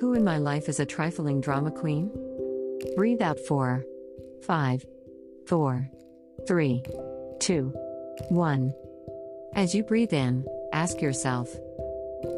Who 0.00 0.12
in 0.14 0.22
my 0.24 0.38
life 0.38 0.68
is 0.68 0.80
a 0.80 0.86
trifling 0.86 1.40
drama 1.40 1.70
queen? 1.70 2.10
Breathe 2.96 3.22
out 3.22 3.40
4, 3.40 3.84
5, 4.42 4.84
4, 5.46 5.90
3, 6.46 6.82
2, 7.40 7.74
1. 8.28 8.74
As 9.54 9.74
you 9.74 9.82
breathe 9.82 10.12
in, 10.12 10.44
ask 10.72 11.00
yourself 11.00 11.48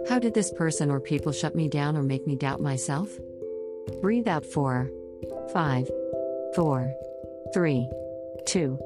How 0.08 0.18
did 0.18 0.34
this 0.34 0.52
person 0.52 0.90
or 0.90 1.00
people 1.00 1.32
shut 1.32 1.54
me 1.54 1.68
down 1.68 1.96
or 1.96 2.02
make 2.02 2.26
me 2.26 2.36
doubt 2.36 2.60
myself? 2.60 3.10
Breathe 4.00 4.28
out 4.28 4.46
4, 4.46 4.88
5, 5.52 5.90
4, 6.54 6.94
3, 7.52 7.90
2, 8.46 8.78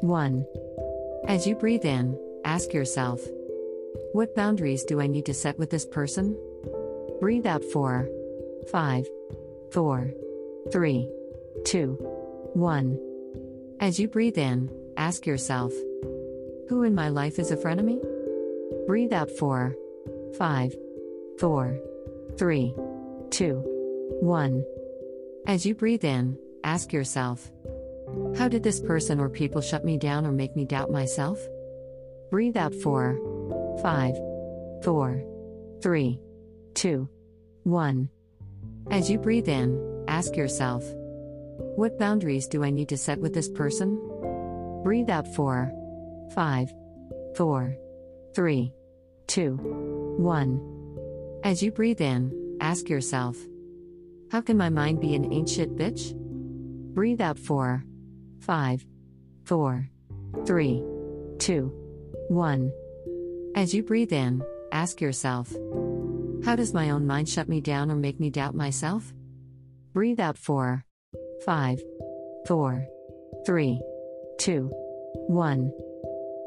1. 0.00 0.46
As 1.26 1.46
you 1.46 1.54
breathe 1.54 1.84
in, 1.84 2.18
ask 2.44 2.72
yourself 2.72 3.20
What 4.12 4.34
boundaries 4.34 4.84
do 4.84 5.00
I 5.00 5.06
need 5.06 5.26
to 5.26 5.34
set 5.34 5.58
with 5.58 5.70
this 5.70 5.86
person? 5.86 6.36
Breathe 7.20 7.46
out 7.46 7.64
4, 7.64 8.08
5, 8.70 9.08
4, 9.72 10.10
3, 10.70 11.08
2, 11.64 11.88
1. 12.54 12.98
As 13.80 13.98
you 13.98 14.08
breathe 14.08 14.38
in, 14.38 14.70
ask 14.96 15.26
yourself 15.26 15.72
Who 16.68 16.82
in 16.82 16.94
my 16.94 17.08
life 17.08 17.38
is 17.38 17.50
a 17.50 17.56
frenemy? 17.56 18.00
Breathe 18.86 19.12
out 19.12 19.30
4, 19.30 19.74
5, 20.36 20.76
4, 21.38 21.78
3, 22.36 22.74
2, 23.30 23.54
1. 24.20 24.64
As 25.46 25.66
you 25.66 25.74
breathe 25.74 26.04
in, 26.04 26.38
ask 26.62 26.92
yourself 26.92 27.50
How 28.36 28.48
did 28.48 28.62
this 28.62 28.80
person 28.80 29.20
or 29.20 29.28
people 29.28 29.60
shut 29.60 29.84
me 29.84 29.96
down 29.96 30.26
or 30.26 30.32
make 30.32 30.56
me 30.56 30.64
doubt 30.64 30.90
myself? 30.90 31.38
Breathe 32.30 32.56
out 32.56 32.74
4, 32.74 33.78
5, 33.80 34.14
4, 34.82 35.24
3, 35.82 36.20
2, 36.74 37.08
1. 37.62 38.08
As 38.90 39.10
you 39.10 39.18
breathe 39.18 39.48
in, 39.48 40.04
ask 40.08 40.36
yourself 40.36 40.84
What 41.76 41.98
boundaries 41.98 42.46
do 42.46 42.64
I 42.64 42.70
need 42.70 42.88
to 42.90 42.98
set 42.98 43.20
with 43.20 43.32
this 43.32 43.48
person? 43.48 44.00
Breathe 44.82 45.08
out 45.10 45.26
4, 45.34 45.72
5, 46.34 46.74
4, 47.36 47.76
3, 48.34 48.72
2, 49.26 49.56
1. 50.18 51.40
As 51.44 51.62
you 51.62 51.70
breathe 51.70 52.00
in, 52.00 52.56
ask 52.60 52.88
yourself 52.88 53.38
How 54.30 54.40
can 54.40 54.56
my 54.56 54.68
mind 54.68 55.00
be 55.00 55.14
an 55.14 55.46
shit 55.46 55.76
bitch? 55.76 56.14
Breathe 56.94 57.20
out 57.20 57.38
4, 57.38 57.84
5, 58.44 58.84
4, 59.46 59.88
3, 60.44 60.84
2, 61.38 61.72
1. 62.28 62.72
As 63.56 63.72
you 63.72 63.82
breathe 63.82 64.12
in, 64.12 64.44
ask 64.70 65.00
yourself 65.00 65.50
how 66.44 66.54
does 66.54 66.74
my 66.74 66.90
own 66.90 67.06
mind 67.06 67.26
shut 67.26 67.48
me 67.48 67.62
down 67.62 67.90
or 67.90 67.96
make 67.96 68.20
me 68.20 68.28
doubt 68.28 68.54
myself? 68.54 69.14
Breathe 69.94 70.20
out 70.20 70.36
4, 70.36 70.84
5, 71.46 71.82
4, 72.46 72.86
3, 73.46 73.80
2, 74.40 74.70
1. 75.28 75.72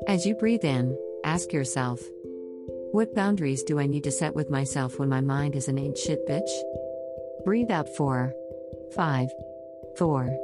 As 0.08 0.24
you 0.24 0.36
breathe 0.36 0.66
in, 0.66 0.96
ask 1.24 1.52
yourself 1.52 2.00
What 2.92 3.16
boundaries 3.16 3.64
do 3.64 3.80
I 3.80 3.88
need 3.88 4.04
to 4.04 4.12
set 4.12 4.36
with 4.36 4.52
myself 4.52 5.00
when 5.00 5.10
my 5.10 5.22
mind 5.22 5.56
is 5.56 5.68
an 5.68 5.80
ain't 5.80 5.98
shit 5.98 6.28
bitch? 6.28 6.52
Breathe 7.44 7.72
out 7.72 7.90
4, 7.90 8.32
5, 8.94 9.30
4, 9.98 10.38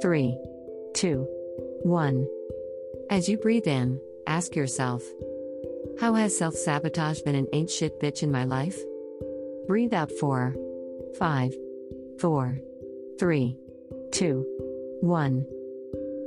3, 0.00 0.38
2, 0.94 1.26
1. 1.82 2.26
As 3.10 3.28
you 3.28 3.36
breathe 3.36 3.66
in, 3.66 4.00
ask 4.26 4.54
yourself 4.54 5.02
How 6.00 6.14
has 6.14 6.36
self 6.36 6.54
sabotage 6.54 7.20
been 7.22 7.34
an 7.34 7.46
ain't 7.52 7.70
shit 7.70 8.00
bitch 8.00 8.22
in 8.22 8.30
my 8.30 8.44
life? 8.44 8.78
Breathe 9.66 9.94
out 9.94 10.10
4, 10.12 10.54
5, 11.18 11.54
4, 12.20 12.58
3, 13.18 13.56
2, 14.12 14.46
1. 15.00 15.46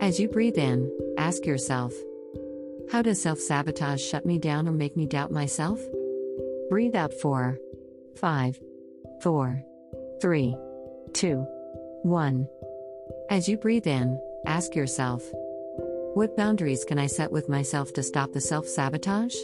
As 0.02 0.20
you 0.20 0.28
breathe 0.28 0.58
in, 0.58 0.92
ask 1.18 1.46
yourself 1.46 1.94
How 2.92 3.02
does 3.02 3.22
self 3.22 3.40
sabotage 3.40 4.02
shut 4.02 4.26
me 4.26 4.40
down 4.40 4.68
or 4.68 4.72
make 4.72 4.98
me 4.98 5.06
doubt 5.06 5.32
myself? 5.32 5.80
Breathe 6.70 6.96
out 6.96 7.14
4, 7.14 7.58
5, 8.16 8.60
4, 9.22 9.64
3, 10.22 10.56
2, 11.14 11.48
1. 12.04 12.48
As 13.30 13.48
you 13.48 13.58
breathe 13.58 13.88
in, 13.88 14.20
ask 14.46 14.76
yourself 14.76 15.24
What 16.14 16.38
boundaries 16.38 16.84
can 16.84 17.00
I 17.00 17.08
set 17.08 17.32
with 17.32 17.50
myself 17.50 17.94
to 17.94 18.04
stop 18.04 18.32
the 18.32 18.42
self 18.42 18.68
sabotage? 18.68 19.36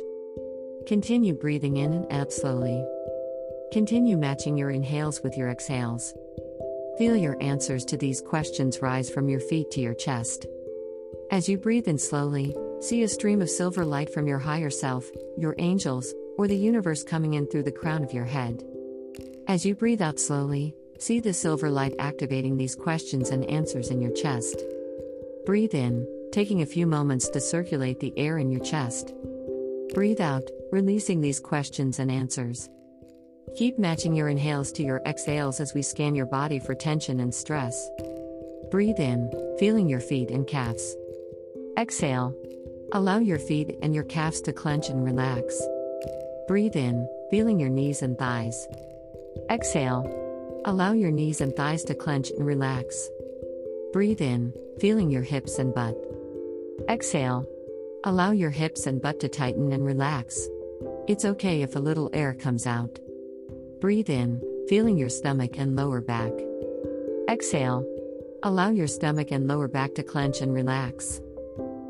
Continue 0.87 1.33
breathing 1.33 1.77
in 1.77 1.93
and 1.93 2.11
out 2.11 2.31
slowly. 2.31 2.83
Continue 3.71 4.17
matching 4.17 4.57
your 4.57 4.71
inhales 4.71 5.21
with 5.23 5.37
your 5.37 5.49
exhales. 5.49 6.13
Feel 6.97 7.15
your 7.15 7.41
answers 7.41 7.85
to 7.85 7.97
these 7.97 8.21
questions 8.21 8.81
rise 8.81 9.09
from 9.09 9.29
your 9.29 9.39
feet 9.39 9.71
to 9.71 9.81
your 9.81 9.93
chest. 9.93 10.45
As 11.31 11.47
you 11.47 11.57
breathe 11.57 11.87
in 11.87 11.97
slowly, 11.97 12.55
see 12.81 13.03
a 13.03 13.07
stream 13.07 13.41
of 13.41 13.49
silver 13.49 13.85
light 13.85 14.13
from 14.13 14.27
your 14.27 14.39
higher 14.39 14.69
self, 14.69 15.09
your 15.37 15.55
angels, 15.57 16.13
or 16.37 16.47
the 16.47 16.57
universe 16.57 17.03
coming 17.03 17.35
in 17.35 17.47
through 17.47 17.63
the 17.63 17.71
crown 17.71 18.03
of 18.03 18.13
your 18.13 18.25
head. 18.25 18.63
As 19.47 19.65
you 19.65 19.75
breathe 19.75 20.01
out 20.01 20.19
slowly, 20.19 20.75
see 20.97 21.19
the 21.19 21.33
silver 21.33 21.69
light 21.69 21.93
activating 21.99 22.57
these 22.57 22.75
questions 22.75 23.29
and 23.29 23.45
answers 23.45 23.89
in 23.89 24.01
your 24.01 24.11
chest. 24.11 24.63
Breathe 25.51 25.75
in, 25.75 26.07
taking 26.31 26.61
a 26.61 26.65
few 26.65 26.87
moments 26.87 27.27
to 27.27 27.41
circulate 27.41 27.99
the 27.99 28.17
air 28.17 28.37
in 28.37 28.51
your 28.51 28.61
chest. 28.61 29.13
Breathe 29.93 30.21
out, 30.21 30.49
releasing 30.71 31.19
these 31.19 31.41
questions 31.41 31.99
and 31.99 32.09
answers. 32.09 32.69
Keep 33.57 33.77
matching 33.77 34.15
your 34.15 34.29
inhales 34.29 34.71
to 34.71 34.81
your 34.81 35.01
exhales 35.05 35.59
as 35.59 35.73
we 35.73 35.81
scan 35.81 36.15
your 36.15 36.25
body 36.25 36.57
for 36.57 36.73
tension 36.73 37.19
and 37.19 37.35
stress. 37.35 37.89
Breathe 38.69 38.97
in, 38.97 39.29
feeling 39.59 39.89
your 39.89 39.99
feet 39.99 40.31
and 40.31 40.47
calves. 40.47 40.95
Exhale. 41.77 42.33
Allow 42.93 43.17
your 43.17 43.37
feet 43.37 43.77
and 43.81 43.93
your 43.93 44.05
calves 44.05 44.39
to 44.43 44.53
clench 44.53 44.87
and 44.87 45.03
relax. 45.03 45.61
Breathe 46.47 46.77
in, 46.77 47.05
feeling 47.29 47.59
your 47.59 47.67
knees 47.67 48.01
and 48.01 48.17
thighs. 48.17 48.69
Exhale. 49.49 50.61
Allow 50.63 50.93
your 50.93 51.11
knees 51.11 51.41
and 51.41 51.53
thighs 51.53 51.83
to 51.83 51.93
clench 51.93 52.31
and 52.31 52.45
relax. 52.45 53.09
Breathe 53.93 54.21
in, 54.21 54.53
feeling 54.79 55.11
your 55.11 55.21
hips 55.21 55.59
and 55.59 55.75
butt. 55.75 55.97
Exhale. 56.87 57.45
Allow 58.05 58.31
your 58.31 58.49
hips 58.49 58.87
and 58.87 59.01
butt 59.01 59.19
to 59.19 59.27
tighten 59.27 59.73
and 59.73 59.85
relax. 59.85 60.47
It's 61.09 61.25
okay 61.25 61.61
if 61.61 61.75
a 61.75 61.79
little 61.79 62.09
air 62.13 62.33
comes 62.33 62.65
out. 62.65 62.99
Breathe 63.81 64.09
in, 64.09 64.41
feeling 64.69 64.97
your 64.97 65.09
stomach 65.09 65.57
and 65.57 65.75
lower 65.75 65.99
back. 65.99 66.31
Exhale. 67.29 67.85
Allow 68.43 68.69
your 68.69 68.87
stomach 68.87 69.31
and 69.31 69.47
lower 69.47 69.67
back 69.67 69.93
to 69.95 70.03
clench 70.03 70.39
and 70.39 70.53
relax. 70.53 71.19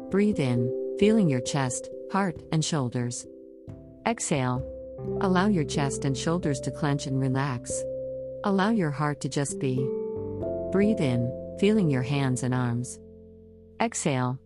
Breathe 0.10 0.39
in, 0.39 0.96
feeling 0.98 1.29
your 1.29 1.39
chest, 1.39 1.88
heart, 2.12 2.41
and 2.51 2.65
shoulders. 2.65 3.27
Exhale. 4.08 4.65
Allow 5.22 5.48
your 5.48 5.65
chest 5.65 6.03
and 6.03 6.17
shoulders 6.17 6.60
to 6.62 6.72
clench 6.72 7.05
and 7.05 7.20
relax. 7.20 7.84
Allow 8.43 8.72
your 8.72 8.89
heart 8.89 9.22
to 9.22 9.29
just 9.29 9.60
be. 9.60 9.75
Breathe 10.72 11.00
in, 11.00 11.31
feeling 11.62 11.91
your 11.91 12.01
hands 12.01 12.41
and 12.41 12.56
arms. 12.56 13.00
Exhale. 13.80 14.39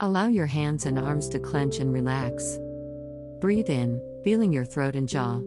Allow 0.00 0.26
your 0.26 0.46
hands 0.46 0.84
and 0.84 0.98
arms 0.98 1.28
to 1.28 1.38
clench 1.38 1.78
and 1.78 1.92
relax. 1.92 2.58
Breathe 3.40 3.70
in, 3.70 4.00
feeling 4.24 4.52
your 4.52 4.64
throat 4.64 4.96
and 4.96 5.08
jaw. 5.08 5.40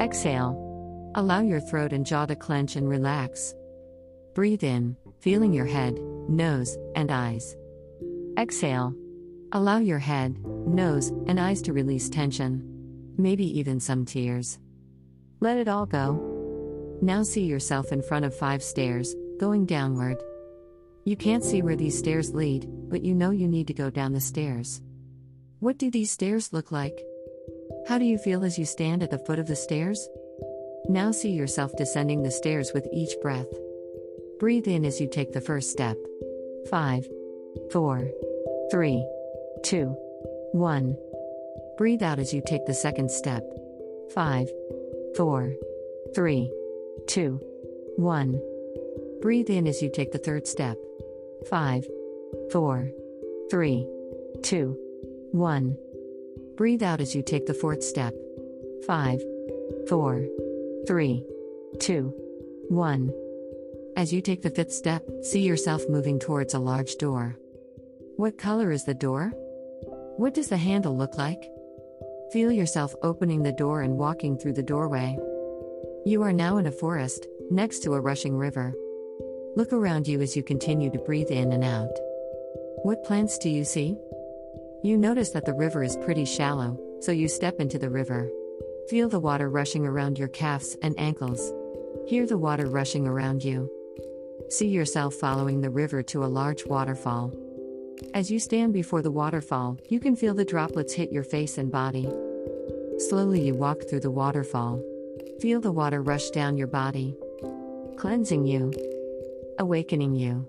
Exhale. 0.00 1.12
Allow 1.14 1.40
your 1.40 1.60
throat 1.60 1.92
and 1.92 2.06
jaw 2.06 2.24
to 2.24 2.34
clench 2.34 2.76
and 2.76 2.88
relax. 2.88 3.54
Breathe 4.34 4.64
in, 4.64 4.96
feeling 5.18 5.52
your 5.52 5.66
head, 5.66 5.98
nose, 6.26 6.78
and 6.96 7.10
eyes. 7.10 7.54
Exhale. 8.38 8.94
Allow 9.52 9.76
your 9.76 9.98
head, 9.98 10.38
nose, 10.66 11.10
and 11.26 11.38
eyes 11.38 11.60
to 11.62 11.74
release 11.74 12.08
tension. 12.08 12.64
Maybe 13.18 13.44
even 13.58 13.78
some 13.78 14.06
tears. 14.06 14.58
Let 15.40 15.58
it 15.58 15.68
all 15.68 15.84
go. 15.84 16.98
Now 17.02 17.24
see 17.24 17.44
yourself 17.44 17.92
in 17.92 18.00
front 18.00 18.24
of 18.24 18.34
five 18.34 18.62
stairs, 18.62 19.14
going 19.38 19.66
downward. 19.66 20.16
You 21.10 21.16
can't 21.16 21.42
see 21.42 21.60
where 21.60 21.74
these 21.74 21.98
stairs 21.98 22.36
lead, 22.36 22.68
but 22.88 23.02
you 23.02 23.16
know 23.16 23.30
you 23.32 23.48
need 23.48 23.66
to 23.66 23.74
go 23.74 23.90
down 23.90 24.12
the 24.12 24.20
stairs. 24.20 24.80
What 25.58 25.76
do 25.76 25.90
these 25.90 26.12
stairs 26.12 26.52
look 26.52 26.70
like? 26.70 26.96
How 27.88 27.98
do 27.98 28.04
you 28.04 28.16
feel 28.16 28.44
as 28.44 28.60
you 28.60 28.64
stand 28.64 29.02
at 29.02 29.10
the 29.10 29.18
foot 29.18 29.40
of 29.40 29.48
the 29.48 29.56
stairs? 29.56 30.08
Now 30.88 31.10
see 31.10 31.32
yourself 31.32 31.72
descending 31.76 32.22
the 32.22 32.30
stairs 32.30 32.70
with 32.72 32.86
each 32.92 33.10
breath. 33.22 33.48
Breathe 34.38 34.68
in 34.68 34.84
as 34.84 35.00
you 35.00 35.08
take 35.10 35.32
the 35.32 35.40
first 35.40 35.72
step. 35.72 35.96
5, 36.70 37.08
4, 37.72 38.08
3, 38.70 39.06
2, 39.64 39.86
1. 40.52 40.96
Breathe 41.76 42.04
out 42.04 42.20
as 42.20 42.32
you 42.32 42.40
take 42.46 42.66
the 42.66 42.72
second 42.72 43.10
step. 43.10 43.42
5, 44.14 44.48
4, 45.16 45.54
3, 46.14 46.52
2, 47.08 47.40
1. 47.96 48.40
Breathe 49.20 49.50
in 49.50 49.66
as 49.66 49.82
you 49.82 49.90
take 49.92 50.12
the 50.12 50.18
third 50.18 50.46
step. 50.46 50.76
5, 51.48 51.86
4, 52.52 52.90
3, 53.50 53.86
2, 54.42 54.78
1. 55.32 55.76
Breathe 56.56 56.82
out 56.82 57.00
as 57.00 57.14
you 57.14 57.22
take 57.22 57.46
the 57.46 57.54
fourth 57.54 57.82
step. 57.82 58.14
5, 58.86 59.22
4, 59.88 60.26
3, 60.86 61.24
2, 61.78 62.14
1. 62.68 63.12
As 63.96 64.12
you 64.12 64.20
take 64.20 64.42
the 64.42 64.50
fifth 64.50 64.72
step, 64.72 65.04
see 65.22 65.40
yourself 65.40 65.88
moving 65.88 66.18
towards 66.18 66.54
a 66.54 66.58
large 66.58 66.96
door. 66.96 67.36
What 68.16 68.38
color 68.38 68.70
is 68.70 68.84
the 68.84 68.94
door? 68.94 69.32
What 70.16 70.34
does 70.34 70.48
the 70.48 70.56
handle 70.56 70.96
look 70.96 71.16
like? 71.16 71.42
Feel 72.32 72.52
yourself 72.52 72.94
opening 73.02 73.42
the 73.42 73.52
door 73.52 73.82
and 73.82 73.98
walking 73.98 74.38
through 74.38 74.52
the 74.52 74.62
doorway. 74.62 75.18
You 76.04 76.22
are 76.22 76.32
now 76.32 76.58
in 76.58 76.66
a 76.66 76.72
forest, 76.72 77.26
next 77.50 77.80
to 77.80 77.94
a 77.94 78.00
rushing 78.00 78.36
river. 78.36 78.74
Look 79.56 79.72
around 79.72 80.06
you 80.06 80.20
as 80.20 80.36
you 80.36 80.44
continue 80.44 80.90
to 80.92 80.98
breathe 80.98 81.30
in 81.30 81.50
and 81.50 81.64
out. 81.64 81.90
What 82.84 83.02
plants 83.02 83.36
do 83.36 83.50
you 83.50 83.64
see? 83.64 83.98
You 84.84 84.96
notice 84.96 85.30
that 85.30 85.44
the 85.44 85.54
river 85.54 85.82
is 85.82 85.96
pretty 85.96 86.24
shallow, 86.24 86.78
so 87.00 87.10
you 87.10 87.26
step 87.26 87.58
into 87.58 87.76
the 87.76 87.90
river. 87.90 88.30
Feel 88.88 89.08
the 89.08 89.18
water 89.18 89.50
rushing 89.50 89.86
around 89.86 90.18
your 90.18 90.28
calves 90.28 90.76
and 90.82 90.98
ankles. 91.00 91.52
Hear 92.06 92.26
the 92.26 92.38
water 92.38 92.66
rushing 92.66 93.08
around 93.08 93.42
you. 93.42 93.68
See 94.50 94.68
yourself 94.68 95.14
following 95.14 95.60
the 95.60 95.70
river 95.70 96.02
to 96.04 96.24
a 96.24 96.26
large 96.26 96.64
waterfall. 96.64 97.32
As 98.14 98.30
you 98.30 98.38
stand 98.38 98.72
before 98.72 99.02
the 99.02 99.10
waterfall, 99.10 99.78
you 99.88 99.98
can 99.98 100.14
feel 100.14 100.34
the 100.34 100.44
droplets 100.44 100.94
hit 100.94 101.10
your 101.10 101.24
face 101.24 101.58
and 101.58 101.72
body. 101.72 102.08
Slowly 102.98 103.40
you 103.40 103.54
walk 103.54 103.82
through 103.88 104.00
the 104.00 104.12
waterfall. 104.12 104.80
Feel 105.40 105.60
the 105.60 105.72
water 105.72 106.02
rush 106.02 106.30
down 106.30 106.56
your 106.56 106.68
body, 106.68 107.16
cleansing 107.96 108.46
you, 108.46 108.72
awakening 109.60 110.14
you. 110.14 110.48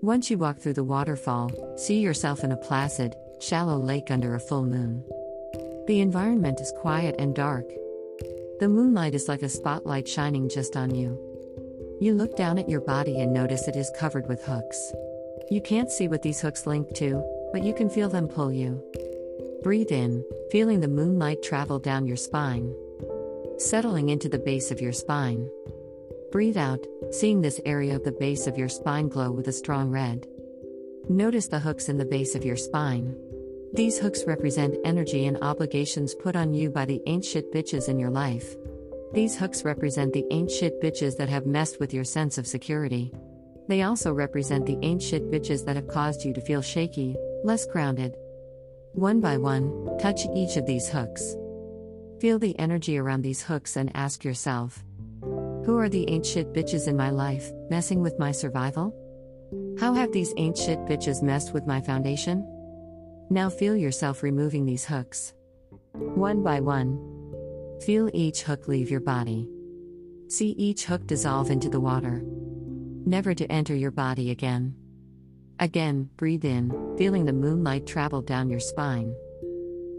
Once 0.00 0.30
you 0.30 0.38
walk 0.38 0.58
through 0.58 0.72
the 0.72 0.82
waterfall, 0.82 1.50
see 1.76 2.00
yourself 2.00 2.42
in 2.42 2.50
a 2.50 2.56
placid, 2.56 3.14
shallow 3.40 3.78
lake 3.78 4.10
under 4.10 4.34
a 4.34 4.40
full 4.40 4.64
moon. 4.64 5.04
The 5.86 6.00
environment 6.00 6.58
is 6.58 6.72
quiet 6.80 7.14
and 7.18 7.34
dark. 7.34 7.68
The 8.58 8.70
moonlight 8.70 9.14
is 9.14 9.28
like 9.28 9.42
a 9.42 9.50
spotlight 9.50 10.08
shining 10.08 10.48
just 10.48 10.78
on 10.78 10.94
you. 10.94 11.18
You 12.00 12.14
look 12.14 12.34
down 12.34 12.58
at 12.58 12.70
your 12.70 12.80
body 12.80 13.20
and 13.20 13.34
notice 13.34 13.68
it 13.68 13.76
is 13.76 13.92
covered 13.98 14.26
with 14.28 14.42
hooks. 14.42 14.94
You 15.50 15.60
can't 15.60 15.90
see 15.90 16.08
what 16.08 16.22
these 16.22 16.40
hooks 16.40 16.66
link 16.66 16.94
to, 16.94 17.22
but 17.52 17.62
you 17.62 17.74
can 17.74 17.90
feel 17.90 18.08
them 18.08 18.28
pull 18.28 18.50
you. 18.50 18.82
Breathe 19.62 19.92
in, 19.92 20.24
feeling 20.50 20.80
the 20.80 20.88
moonlight 20.88 21.42
travel 21.42 21.78
down 21.78 22.06
your 22.06 22.16
spine, 22.16 22.74
settling 23.58 24.08
into 24.08 24.30
the 24.30 24.38
base 24.38 24.70
of 24.70 24.80
your 24.80 24.94
spine. 24.94 25.50
Breathe 26.32 26.56
out, 26.56 26.86
seeing 27.10 27.42
this 27.42 27.60
area 27.66 27.94
of 27.94 28.04
the 28.04 28.12
base 28.12 28.46
of 28.46 28.56
your 28.56 28.70
spine 28.70 29.08
glow 29.08 29.30
with 29.30 29.48
a 29.48 29.52
strong 29.52 29.90
red. 29.90 30.26
Notice 31.10 31.48
the 31.48 31.58
hooks 31.58 31.90
in 31.90 31.98
the 31.98 32.06
base 32.06 32.34
of 32.34 32.42
your 32.42 32.56
spine. 32.56 33.14
These 33.74 33.98
hooks 33.98 34.24
represent 34.26 34.78
energy 34.82 35.26
and 35.26 35.36
obligations 35.42 36.14
put 36.14 36.34
on 36.34 36.54
you 36.54 36.70
by 36.70 36.86
the 36.86 37.02
ain't 37.06 37.26
shit 37.26 37.52
bitches 37.52 37.90
in 37.90 37.98
your 37.98 38.08
life. 38.08 38.56
These 39.12 39.36
hooks 39.36 39.62
represent 39.62 40.14
the 40.14 40.24
ain't 40.30 40.50
shit 40.50 40.80
bitches 40.80 41.18
that 41.18 41.28
have 41.28 41.44
messed 41.44 41.78
with 41.80 41.92
your 41.92 42.04
sense 42.04 42.38
of 42.38 42.46
security. 42.46 43.12
They 43.68 43.82
also 43.82 44.10
represent 44.10 44.64
the 44.64 44.78
ain't 44.80 45.02
shit 45.02 45.30
bitches 45.30 45.66
that 45.66 45.76
have 45.76 45.88
caused 45.88 46.24
you 46.24 46.32
to 46.32 46.40
feel 46.40 46.62
shaky, 46.62 47.14
less 47.44 47.66
grounded. 47.66 48.16
One 48.94 49.20
by 49.20 49.36
one, 49.36 49.98
touch 50.00 50.22
each 50.34 50.56
of 50.56 50.64
these 50.64 50.88
hooks. 50.88 51.36
Feel 52.20 52.38
the 52.38 52.58
energy 52.58 52.96
around 52.96 53.20
these 53.20 53.42
hooks 53.42 53.76
and 53.76 53.94
ask 53.94 54.24
yourself 54.24 54.82
Who 55.64 55.78
are 55.78 55.88
the 55.88 56.08
ain't 56.08 56.26
shit 56.26 56.52
bitches 56.52 56.88
in 56.88 56.96
my 56.96 57.10
life, 57.10 57.50
messing 57.70 58.02
with 58.02 58.18
my 58.18 58.32
survival? 58.32 58.94
How 59.78 59.92
have 59.94 60.12
these 60.12 60.34
ain't 60.36 60.58
shit 60.58 60.78
bitches 60.80 61.22
messed 61.22 61.52
with 61.54 61.66
my 61.66 61.80
foundation? 61.80 62.46
Now 63.30 63.48
feel 63.48 63.76
yourself 63.76 64.22
removing 64.22 64.66
these 64.66 64.84
hooks. 64.84 65.34
One 65.92 66.42
by 66.42 66.60
one. 66.60 66.98
Feel 67.84 68.10
each 68.12 68.42
hook 68.42 68.68
leave 68.68 68.90
your 68.90 69.00
body. 69.00 69.48
See 70.28 70.50
each 70.50 70.84
hook 70.84 71.06
dissolve 71.06 71.50
into 71.50 71.68
the 71.68 71.80
water 71.80 72.22
never 73.06 73.34
to 73.34 73.50
enter 73.50 73.74
your 73.74 73.90
body 73.90 74.30
again. 74.30 74.74
Again, 75.58 76.08
breathe 76.16 76.44
in, 76.44 76.72
feeling 76.96 77.24
the 77.24 77.32
moonlight 77.32 77.86
travel 77.86 78.22
down 78.22 78.48
your 78.48 78.60
spine. 78.60 79.14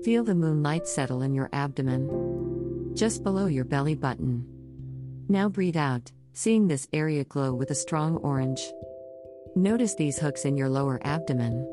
Feel 0.03 0.23
the 0.23 0.35
moonlight 0.35 0.87
settle 0.87 1.21
in 1.21 1.33
your 1.33 1.49
abdomen, 1.53 2.91
just 2.95 3.23
below 3.23 3.45
your 3.45 3.65
belly 3.65 3.95
button. 3.95 4.45
Now 5.29 5.47
breathe 5.47 5.77
out, 5.77 6.11
seeing 6.33 6.67
this 6.67 6.87
area 6.91 7.23
glow 7.23 7.53
with 7.53 7.71
a 7.71 7.75
strong 7.75 8.17
orange. 8.17 8.61
Notice 9.55 9.95
these 9.95 10.19
hooks 10.19 10.45
in 10.45 10.57
your 10.57 10.69
lower 10.69 10.99
abdomen. 11.03 11.69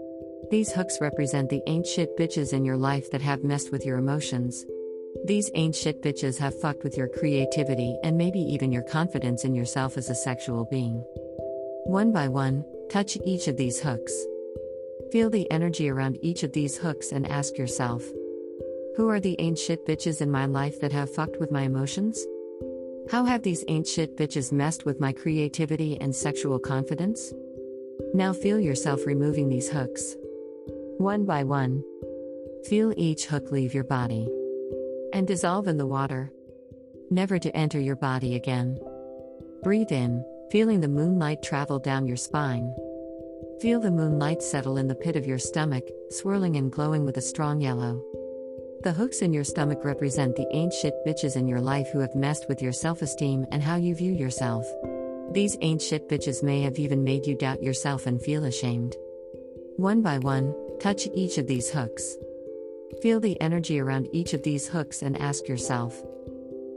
These 0.50 0.72
hooks 0.72 0.98
represent 1.00 1.48
the 1.48 1.62
ain't 1.66 1.86
shit 1.86 2.16
bitches 2.16 2.52
in 2.52 2.64
your 2.64 2.76
life 2.76 3.10
that 3.10 3.22
have 3.22 3.42
messed 3.42 3.72
with 3.72 3.84
your 3.84 3.98
emotions. 3.98 4.64
These 5.24 5.50
ain't 5.54 5.74
shit 5.74 6.02
bitches 6.02 6.38
have 6.38 6.60
fucked 6.60 6.84
with 6.84 6.96
your 6.96 7.08
creativity 7.08 7.98
and 8.04 8.16
maybe 8.16 8.40
even 8.40 8.70
your 8.70 8.82
confidence 8.82 9.44
in 9.44 9.54
yourself 9.54 9.96
as 9.96 10.10
a 10.10 10.14
sexual 10.14 10.66
being. 10.70 11.02
One 11.84 12.12
by 12.12 12.28
one, 12.28 12.64
touch 12.88 13.16
each 13.24 13.48
of 13.48 13.56
these 13.56 13.80
hooks. 13.80 14.12
Feel 15.10 15.28
the 15.28 15.50
energy 15.50 15.88
around 15.88 16.18
each 16.22 16.44
of 16.44 16.52
these 16.52 16.76
hooks 16.78 17.10
and 17.10 17.26
ask 17.26 17.58
yourself 17.58 18.04
Who 18.96 19.08
are 19.08 19.20
the 19.20 19.36
ain't 19.40 19.58
shit 19.58 19.86
bitches 19.86 20.20
in 20.20 20.30
my 20.30 20.46
life 20.46 20.80
that 20.80 20.92
have 20.92 21.12
fucked 21.12 21.40
with 21.40 21.50
my 21.50 21.62
emotions? 21.62 22.24
How 23.10 23.24
have 23.24 23.42
these 23.42 23.64
ain't 23.66 23.88
shit 23.88 24.16
bitches 24.16 24.52
messed 24.52 24.84
with 24.84 25.00
my 25.00 25.12
creativity 25.12 26.00
and 26.00 26.14
sexual 26.14 26.60
confidence? 26.60 27.32
Now 28.14 28.32
feel 28.32 28.60
yourself 28.60 29.04
removing 29.04 29.48
these 29.48 29.68
hooks. 29.68 30.14
One 30.98 31.24
by 31.24 31.42
one. 31.42 31.82
Feel 32.68 32.94
each 32.96 33.26
hook 33.26 33.50
leave 33.50 33.74
your 33.74 33.82
body 33.82 34.28
and 35.12 35.26
dissolve 35.26 35.66
in 35.66 35.76
the 35.76 35.88
water. 35.88 36.30
Never 37.10 37.40
to 37.40 37.56
enter 37.56 37.80
your 37.80 37.96
body 37.96 38.36
again. 38.36 38.78
Breathe 39.64 39.90
in, 39.90 40.24
feeling 40.52 40.80
the 40.80 40.86
moonlight 40.86 41.42
travel 41.42 41.80
down 41.80 42.06
your 42.06 42.16
spine. 42.16 42.72
Feel 43.60 43.80
the 43.80 43.90
moonlight 43.90 44.40
settle 44.40 44.76
in 44.76 44.86
the 44.86 44.94
pit 44.94 45.16
of 45.16 45.26
your 45.26 45.38
stomach, 45.38 45.88
swirling 46.10 46.56
and 46.56 46.70
glowing 46.70 47.04
with 47.04 47.16
a 47.16 47.22
strong 47.22 47.60
yellow. 47.60 48.00
The 48.82 48.92
hooks 48.92 49.20
in 49.20 49.34
your 49.34 49.44
stomach 49.44 49.84
represent 49.84 50.36
the 50.36 50.48
ain't 50.56 50.72
shit 50.72 50.94
bitches 51.06 51.36
in 51.36 51.46
your 51.46 51.60
life 51.60 51.88
who 51.92 51.98
have 51.98 52.14
messed 52.14 52.48
with 52.48 52.62
your 52.62 52.72
self 52.72 53.02
esteem 53.02 53.44
and 53.52 53.62
how 53.62 53.76
you 53.76 53.94
view 53.94 54.10
yourself. 54.10 54.64
These 55.32 55.58
ain't 55.60 55.82
shit 55.82 56.08
bitches 56.08 56.42
may 56.42 56.62
have 56.62 56.78
even 56.78 57.04
made 57.04 57.26
you 57.26 57.34
doubt 57.34 57.62
yourself 57.62 58.06
and 58.06 58.22
feel 58.22 58.46
ashamed. 58.46 58.96
One 59.76 60.00
by 60.00 60.16
one, 60.16 60.54
touch 60.80 61.06
each 61.14 61.36
of 61.36 61.46
these 61.46 61.70
hooks. 61.70 62.16
Feel 63.02 63.20
the 63.20 63.38
energy 63.38 63.78
around 63.78 64.08
each 64.14 64.32
of 64.32 64.42
these 64.44 64.66
hooks 64.66 65.02
and 65.02 65.20
ask 65.20 65.46
yourself 65.46 66.02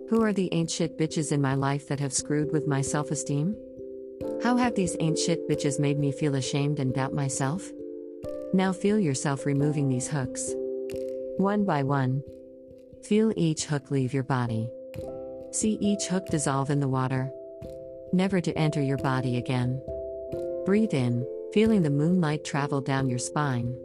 Who 0.09 0.21
are 0.23 0.33
the 0.33 0.53
ain't 0.53 0.71
shit 0.71 0.97
bitches 0.97 1.31
in 1.31 1.41
my 1.41 1.55
life 1.55 1.87
that 1.87 2.01
have 2.01 2.11
screwed 2.11 2.51
with 2.51 2.67
my 2.67 2.81
self 2.81 3.11
esteem? 3.11 3.55
How 4.43 4.57
have 4.57 4.75
these 4.75 4.97
ain't 4.99 5.17
shit 5.17 5.47
bitches 5.47 5.79
made 5.79 5.99
me 5.99 6.11
feel 6.11 6.35
ashamed 6.35 6.79
and 6.79 6.93
doubt 6.93 7.13
myself? 7.13 7.71
Now 8.53 8.73
feel 8.73 8.99
yourself 8.99 9.45
removing 9.45 9.87
these 9.87 10.09
hooks. 10.09 10.53
One 11.37 11.65
by 11.65 11.81
one. 11.81 12.21
Feel 13.01 13.33
each 13.35 13.65
hook 13.65 13.89
leave 13.89 14.13
your 14.13 14.23
body. 14.23 14.69
See 15.51 15.79
each 15.81 16.05
hook 16.05 16.27
dissolve 16.27 16.69
in 16.69 16.79
the 16.79 16.87
water. 16.87 17.31
Never 18.11 18.39
to 18.39 18.55
enter 18.55 18.81
your 18.81 18.99
body 18.99 19.37
again. 19.37 19.81
Breathe 20.65 20.93
in, 20.93 21.25
feeling 21.51 21.81
the 21.81 21.89
moonlight 21.89 22.43
travel 22.43 22.81
down 22.81 23.09
your 23.09 23.17
spine. 23.17 23.75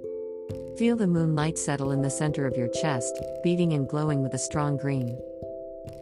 Feel 0.77 0.97
the 0.97 1.07
moonlight 1.07 1.57
settle 1.57 1.91
in 1.91 2.03
the 2.03 2.11
center 2.11 2.47
of 2.47 2.57
your 2.57 2.69
chest, 2.69 3.19
beating 3.43 3.73
and 3.73 3.89
glowing 3.89 4.23
with 4.23 4.35
a 4.35 4.39
strong 4.39 4.77
green. 4.77 5.19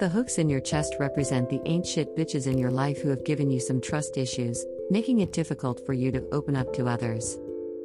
The 0.00 0.08
hooks 0.08 0.38
in 0.38 0.48
your 0.48 0.60
chest 0.60 0.96
represent 0.98 1.48
the 1.48 1.62
ain't 1.64 1.86
shit 1.86 2.16
bitches 2.16 2.48
in 2.48 2.58
your 2.58 2.72
life 2.72 3.00
who 3.00 3.08
have 3.10 3.24
given 3.24 3.50
you 3.50 3.60
some 3.60 3.80
trust 3.80 4.16
issues, 4.16 4.64
making 4.90 5.20
it 5.20 5.32
difficult 5.32 5.86
for 5.86 5.92
you 5.92 6.10
to 6.10 6.28
open 6.32 6.56
up 6.56 6.72
to 6.74 6.88
others. 6.88 7.38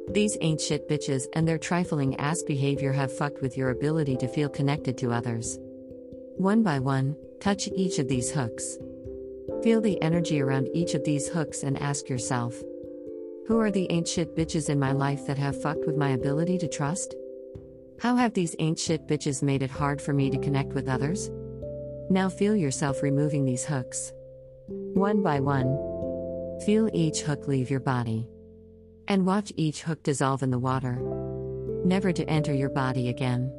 These 0.08 0.36
ain't 0.40 0.60
shit 0.60 0.88
bitches 0.88 1.26
and 1.34 1.46
their 1.46 1.58
trifling 1.58 2.16
ass 2.16 2.42
behavior 2.42 2.92
have 2.92 3.16
fucked 3.16 3.40
with 3.40 3.56
your 3.56 3.70
ability 3.70 4.16
to 4.16 4.28
feel 4.28 4.48
connected 4.48 4.98
to 4.98 5.12
others. 5.12 5.58
One 6.36 6.62
by 6.62 6.78
one, 6.78 7.16
touch 7.40 7.68
each 7.68 7.98
of 7.98 8.08
these 8.08 8.30
hooks. 8.30 8.78
Feel 9.62 9.80
the 9.80 10.00
energy 10.02 10.40
around 10.40 10.68
each 10.74 10.94
of 10.94 11.04
these 11.04 11.28
hooks 11.28 11.62
and 11.62 11.80
ask 11.80 12.08
yourself 12.08 12.62
who 13.46 13.58
are 13.60 13.70
the 13.70 13.90
ain't 13.90 14.06
shit 14.06 14.36
bitches 14.36 14.68
in 14.68 14.78
my 14.78 14.92
life 14.92 15.26
that 15.26 15.36
have 15.38 15.60
fucked 15.60 15.84
with 15.84 15.96
my 15.96 16.10
ability 16.10 16.58
to 16.58 16.68
trust? 16.68 17.14
How 18.00 18.14
have 18.16 18.34
these 18.34 18.54
ain't 18.58 18.78
shit 18.78 19.06
bitches 19.08 19.42
made 19.42 19.62
it 19.62 19.70
hard 19.70 20.00
for 20.00 20.12
me 20.12 20.30
to 20.30 20.38
connect 20.38 20.74
with 20.74 20.88
others? 20.88 21.30
Now 22.08 22.28
feel 22.28 22.54
yourself 22.54 23.02
removing 23.02 23.44
these 23.44 23.64
hooks. 23.64 24.12
One 24.68 25.22
by 25.22 25.40
one. 25.40 25.76
Feel 26.64 26.88
each 26.92 27.22
hook 27.22 27.48
leave 27.48 27.68
your 27.70 27.80
body. 27.80 28.28
And 29.08 29.26
watch 29.26 29.52
each 29.56 29.82
hook 29.82 30.02
dissolve 30.02 30.42
in 30.42 30.50
the 30.50 30.58
water. 30.58 30.98
Never 31.84 32.12
to 32.12 32.28
enter 32.28 32.54
your 32.54 32.70
body 32.70 33.08
again. 33.08 33.52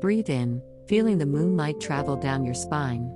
Breathe 0.00 0.28
in, 0.28 0.62
feeling 0.86 1.18
the 1.18 1.26
moonlight 1.26 1.80
travel 1.80 2.16
down 2.16 2.44
your 2.44 2.54
spine. 2.54 3.10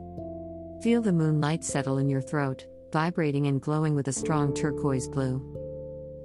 Feel 0.83 1.03
the 1.03 1.13
moonlight 1.13 1.65
settle 1.65 1.99
in 1.99 2.09
your 2.09 2.21
throat, 2.21 2.67
vibrating 2.93 3.47
and 3.47 3.61
glowing 3.61 3.95
with 3.95 4.09
a 4.09 4.13
strong 4.13 4.55
turquoise 4.55 5.09
blue. 5.09 5.45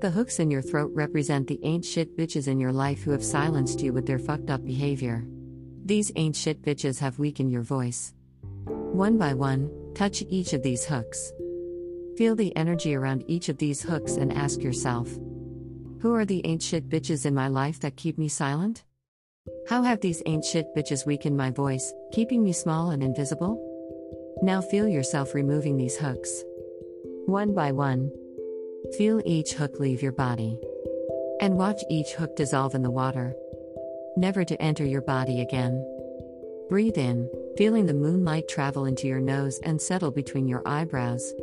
The 0.01 0.11
hooks 0.11 0.39
in 0.39 0.51
your 0.51 0.61
throat 0.61 0.91
represent 0.93 1.47
the 1.47 1.59
ain't 1.63 1.85
shit 1.85 2.17
bitches 2.17 2.47
in 2.47 2.59
your 2.59 2.71
life 2.71 3.01
who 3.01 3.11
have 3.11 3.23
silenced 3.23 3.81
you 3.81 3.93
with 3.93 4.05
their 4.05 4.19
fucked 4.19 4.49
up 4.49 4.63
behavior. 4.63 5.25
These 5.85 6.11
ain't 6.15 6.35
shit 6.35 6.61
bitches 6.61 6.99
have 6.99 7.19
weakened 7.19 7.51
your 7.51 7.63
voice. 7.63 8.13
One 8.65 9.17
by 9.17 9.33
one, 9.33 9.69
touch 9.93 10.23
each 10.29 10.53
of 10.53 10.63
these 10.63 10.85
hooks. 10.85 11.31
Feel 12.17 12.35
the 12.35 12.55
energy 12.55 12.95
around 12.95 13.25
each 13.27 13.49
of 13.49 13.57
these 13.57 13.81
hooks 13.81 14.13
and 14.13 14.31
ask 14.31 14.61
yourself 14.61 15.09
Who 15.99 16.13
are 16.13 16.23
the 16.23 16.45
ain't 16.45 16.63
shit 16.63 16.87
bitches 16.87 17.25
in 17.25 17.33
my 17.33 17.49
life 17.49 17.81
that 17.81 17.97
keep 17.97 18.17
me 18.17 18.29
silent? 18.29 18.83
How 19.67 19.83
have 19.83 19.99
these 19.99 20.23
ain't 20.25 20.45
shit 20.45 20.73
bitches 20.75 21.05
weakened 21.05 21.35
my 21.35 21.51
voice, 21.51 21.93
keeping 22.13 22.41
me 22.41 22.53
small 22.53 22.91
and 22.91 23.03
invisible? 23.03 23.61
Now 24.41 24.61
feel 24.61 24.87
yourself 24.87 25.35
removing 25.35 25.75
these 25.75 25.97
hooks. 25.97 26.43
One 27.25 27.53
by 27.53 27.73
one. 27.73 28.09
Feel 28.97 29.21
each 29.25 29.53
hook 29.53 29.79
leave 29.79 30.01
your 30.01 30.11
body. 30.13 30.57
And 31.41 31.57
watch 31.57 31.81
each 31.89 32.11
hook 32.11 32.37
dissolve 32.37 32.75
in 32.75 32.81
the 32.81 32.91
water. 32.91 33.35
Never 34.15 34.45
to 34.45 34.61
enter 34.61 34.85
your 34.85 35.01
body 35.01 35.41
again. 35.41 35.83
Breathe 36.69 36.97
in, 36.97 37.29
feeling 37.57 37.85
the 37.87 37.93
moonlight 37.93 38.47
travel 38.47 38.85
into 38.85 39.07
your 39.07 39.19
nose 39.19 39.59
and 39.63 39.81
settle 39.81 40.11
between 40.11 40.47
your 40.47 40.61
eyebrows. 40.65 41.33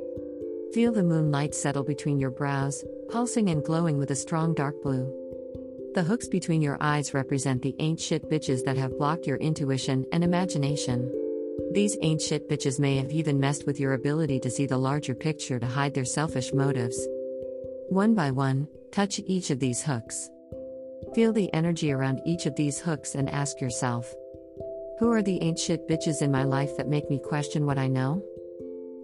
Feel 0.72 0.92
the 0.92 1.02
moonlight 1.02 1.54
settle 1.54 1.82
between 1.84 2.18
your 2.18 2.30
brows, 2.30 2.82
pulsing 3.10 3.50
and 3.50 3.62
glowing 3.62 3.98
with 3.98 4.10
a 4.10 4.16
strong 4.16 4.54
dark 4.54 4.82
blue. 4.82 5.12
The 5.94 6.02
hooks 6.02 6.28
between 6.28 6.62
your 6.62 6.78
eyes 6.80 7.12
represent 7.12 7.60
the 7.60 7.76
ain't 7.78 8.00
shit 8.00 8.30
bitches 8.30 8.64
that 8.64 8.78
have 8.78 8.96
blocked 8.96 9.26
your 9.26 9.36
intuition 9.36 10.06
and 10.12 10.24
imagination. 10.24 11.12
These 11.72 11.98
ain't 12.00 12.22
shit 12.22 12.48
bitches 12.48 12.80
may 12.80 12.96
have 12.96 13.12
even 13.12 13.38
messed 13.38 13.66
with 13.66 13.78
your 13.78 13.92
ability 13.92 14.40
to 14.40 14.50
see 14.50 14.64
the 14.64 14.78
larger 14.78 15.14
picture 15.14 15.58
to 15.58 15.66
hide 15.66 15.92
their 15.92 16.06
selfish 16.06 16.54
motives. 16.54 17.06
One 17.90 18.14
by 18.14 18.30
one, 18.30 18.66
touch 18.92 19.20
each 19.26 19.50
of 19.50 19.60
these 19.60 19.82
hooks. 19.82 20.30
Feel 21.14 21.34
the 21.34 21.52
energy 21.52 21.92
around 21.92 22.22
each 22.24 22.46
of 22.46 22.56
these 22.56 22.80
hooks 22.80 23.14
and 23.14 23.28
ask 23.28 23.60
yourself 23.60 24.14
Who 25.00 25.12
are 25.12 25.22
the 25.22 25.42
ain't 25.42 25.58
shit 25.58 25.86
bitches 25.86 26.22
in 26.22 26.32
my 26.32 26.44
life 26.44 26.78
that 26.78 26.88
make 26.88 27.10
me 27.10 27.18
question 27.18 27.66
what 27.66 27.76
I 27.76 27.88
know? 27.88 28.24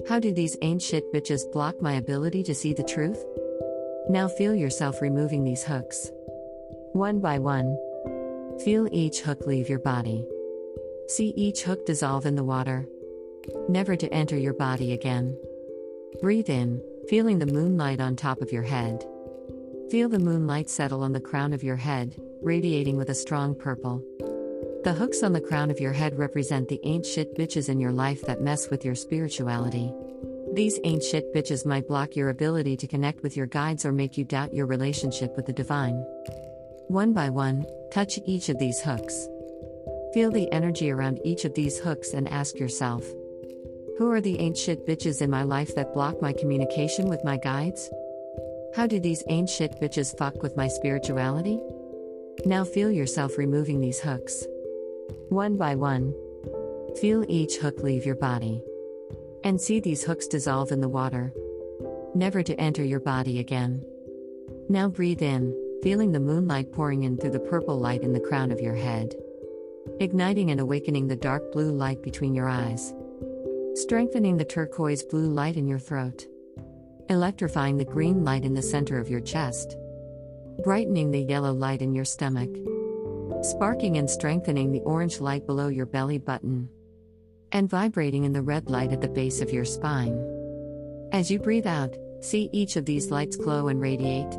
How 0.09 0.18
do 0.18 0.33
these 0.33 0.57
ain't 0.62 0.81
shit 0.81 1.12
bitches 1.12 1.53
block 1.53 1.83
my 1.83 1.92
ability 1.94 2.42
to 2.44 2.55
see 2.55 2.73
the 2.73 2.83
truth? 2.83 3.23
Now 4.09 4.27
feel 4.27 4.55
yourself 4.55 5.03
removing 5.03 5.44
these 5.44 5.62
hooks. 5.62 6.11
One 6.94 7.21
by 7.21 7.38
one. 7.38 7.77
Feel 8.64 8.88
each 8.90 9.21
hook 9.21 9.47
leave 9.47 9.68
your 9.68 9.81
body. 9.81 10.27
See 11.09 11.35
each 11.37 11.62
hook 11.62 11.85
dissolve 11.85 12.25
in 12.25 12.37
the 12.37 12.44
water. 12.44 12.87
Never 13.68 13.97
to 13.97 14.11
enter 14.11 14.38
your 14.38 14.55
body 14.55 14.94
again. 14.94 15.37
Breathe 16.23 16.49
in, 16.49 16.83
feeling 17.11 17.38
the 17.38 17.53
moonlight 17.53 18.01
on 18.01 18.16
top 18.16 18.40
of 18.40 18.51
your 18.51 18.62
head. 18.62 19.05
Feel 19.90 20.09
the 20.09 20.18
moonlight 20.18 20.71
settle 20.71 21.03
on 21.03 21.12
the 21.12 21.21
crown 21.21 21.53
of 21.53 21.62
your 21.62 21.77
head, 21.77 22.18
radiating 22.40 22.97
with 22.97 23.11
a 23.11 23.14
strong 23.14 23.55
purple. 23.55 24.03
The 24.88 24.94
hooks 24.94 25.22
on 25.22 25.35
the 25.35 25.40
crown 25.42 25.70
of 25.70 25.81
your 25.81 25.92
head 25.92 26.18
represent 26.18 26.66
the 26.66 26.81
ain't 26.83 27.05
shit 27.05 27.37
bitches 27.37 27.68
in 27.68 27.79
your 27.79 27.92
life 27.92 28.22
that 28.22 28.40
mess 28.40 28.70
with 28.70 28.87
your 28.87 28.94
spirituality. 28.94 29.92
These 30.55 30.81
ain't 30.83 31.03
shit 31.03 31.35
bitches 31.35 31.66
might 31.66 31.87
block 31.87 32.16
your 32.16 32.31
ability 32.31 32.79
to 32.79 32.87
connect 32.87 33.22
with 33.22 33.37
your 33.37 33.44
guides 33.44 33.85
or 33.85 33.92
make 33.92 34.16
you 34.16 34.24
doubt 34.24 34.55
your 34.55 34.64
relationship 34.64 35.37
with 35.37 35.44
the 35.44 35.53
divine. 35.53 35.96
One 36.87 37.12
by 37.12 37.29
one, 37.29 37.66
touch 37.92 38.18
each 38.24 38.48
of 38.48 38.59
these 38.59 38.81
hooks. 38.81 39.29
Feel 40.14 40.31
the 40.31 40.51
energy 40.53 40.90
around 40.90 41.20
each 41.22 41.44
of 41.44 41.53
these 41.53 41.79
hooks 41.79 42.14
and 42.14 42.27
ask 42.27 42.59
yourself 42.59 43.05
Who 43.98 44.11
are 44.11 44.22
the 44.22 44.40
ain't 44.40 44.57
shit 44.57 44.87
bitches 44.87 45.20
in 45.20 45.29
my 45.29 45.42
life 45.42 45.74
that 45.74 45.92
block 45.92 46.22
my 46.22 46.33
communication 46.33 47.11
with 47.11 47.22
my 47.24 47.37
guides? 47.37 47.90
How 48.74 48.87
do 48.87 48.98
these 48.98 49.22
ain't 49.29 49.51
shit 49.51 49.79
bitches 49.83 50.16
fuck 50.16 50.42
with 50.42 50.57
my 50.57 50.68
spirituality? 50.68 51.61
Now 52.46 52.64
feel 52.64 52.90
yourself 52.90 53.37
removing 53.37 53.83
these 53.83 54.01
hooks. 54.01 54.46
One 55.29 55.57
by 55.57 55.75
one. 55.75 56.14
Feel 57.01 57.25
each 57.29 57.57
hook 57.57 57.83
leave 57.83 58.07
your 58.07 58.16
body. 58.16 58.62
And 59.44 59.61
see 59.61 59.81
these 59.81 60.03
hooks 60.03 60.27
dissolve 60.27 60.73
in 60.73 60.81
the 60.81 60.88
water. 60.88 61.33
Never 62.14 62.42
to 62.42 62.59
enter 62.61 62.85
your 62.85 63.01
body 63.01 63.38
again. 63.38 63.85
Now 64.68 64.88
breathe 64.88 65.23
in, 65.23 65.55
feeling 65.83 66.12
the 66.12 66.21
moonlight 66.21 66.73
pouring 66.73 67.05
in 67.05 67.16
through 67.16 67.31
the 67.31 67.40
purple 67.40 67.79
light 67.79 68.03
in 68.03 68.12
the 68.12 68.21
crown 68.21 68.51
of 68.51 68.61
your 68.61 68.75
head 68.75 69.14
igniting 70.01 70.51
and 70.51 70.61
awakening 70.61 71.09
the 71.09 71.16
dark 71.16 71.53
blue 71.53 71.73
light 71.73 72.03
between 72.03 72.35
your 72.35 72.49
eyes, 72.49 72.94
strengthening 73.75 74.37
the 74.37 74.44
turquoise 74.44 75.03
blue 75.03 75.29
light 75.29 75.57
in 75.57 75.66
your 75.66 75.79
throat, 75.79 76.27
electrifying 77.09 77.77
the 77.77 77.85
green 77.85 78.25
light 78.25 78.44
in 78.44 78.55
the 78.55 78.62
center 78.62 78.99
of 78.99 79.09
your 79.09 79.21
chest, 79.21 79.77
brightening 80.62 81.11
the 81.11 81.23
yellow 81.23 81.53
light 81.53 81.83
in 81.83 81.94
your 81.94 82.05
stomach, 82.05 82.51
sparking 83.42 83.96
and 83.96 84.09
strengthening 84.09 84.72
the 84.72 84.81
orange 84.81 85.20
light 85.20 85.46
below 85.46 85.68
your 85.68 85.87
belly 85.87 86.18
button, 86.18 86.68
and 87.53 87.70
vibrating 87.70 88.24
in 88.24 88.33
the 88.33 88.42
red 88.42 88.68
light 88.68 88.92
at 88.92 89.01
the 89.01 89.09
base 89.09 89.40
of 89.40 89.53
your 89.53 89.64
spine. 89.64 90.18
As 91.12 91.31
you 91.31 91.38
breathe 91.38 91.66
out, 91.66 91.96
see 92.20 92.51
each 92.53 92.77
of 92.77 92.85
these 92.85 93.11
lights 93.11 93.37
glow 93.37 93.68
and 93.68 93.81
radiate. 93.81 94.37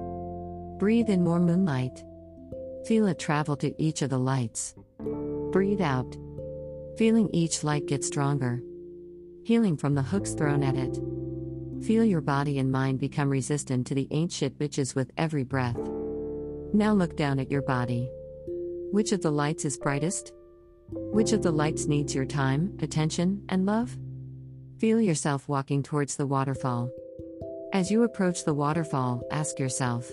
Breathe 0.78 1.10
in 1.10 1.24
more 1.24 1.40
moonlight. 1.40 2.04
Feel 2.86 3.08
it 3.08 3.20
travel 3.20 3.56
to 3.58 3.82
each 3.82 4.02
of 4.02 4.10
the 4.10 4.20
lights. 4.20 4.76
Breathe 5.52 5.82
out. 5.82 6.16
Feeling 6.98 7.30
each 7.34 7.64
light 7.64 7.86
get 7.86 8.04
stronger. 8.04 8.62
Healing 9.44 9.78
from 9.78 9.96
the 9.96 10.02
hooks 10.04 10.34
thrown 10.34 10.64
at 10.64 10.76
it. 10.76 11.00
Feel 11.84 12.04
your 12.04 12.22
body 12.22 12.60
and 12.60 12.72
mind 12.72 13.00
become 13.00 13.30
resistant 13.30 13.88
to 13.88 13.96
the 13.96 14.08
ain't 14.12 14.32
shit 14.32 14.60
bitches 14.60 14.96
with 14.96 15.12
every 15.18 15.44
breath. 15.44 15.78
Now 16.74 16.94
look 16.94 17.16
down 17.16 17.40
at 17.40 17.50
your 17.50 17.62
body. 17.62 18.10
Which 18.92 19.12
of 19.12 19.22
the 19.22 19.32
lights 19.32 19.66
is 19.66 19.78
brightest? 19.78 20.34
Which 20.90 21.32
of 21.32 21.44
the 21.44 21.52
lights 21.52 21.86
needs 21.86 22.16
your 22.16 22.26
time, 22.26 22.76
attention, 22.82 23.44
and 23.48 23.66
love? 23.66 23.96
Feel 24.80 25.00
yourself 25.00 25.48
walking 25.48 25.84
towards 25.84 26.16
the 26.16 26.26
waterfall. 26.26 26.90
As 27.72 27.92
you 27.92 28.02
approach 28.02 28.46
the 28.46 28.56
waterfall, 28.56 29.22
ask 29.30 29.60
yourself 29.60 30.12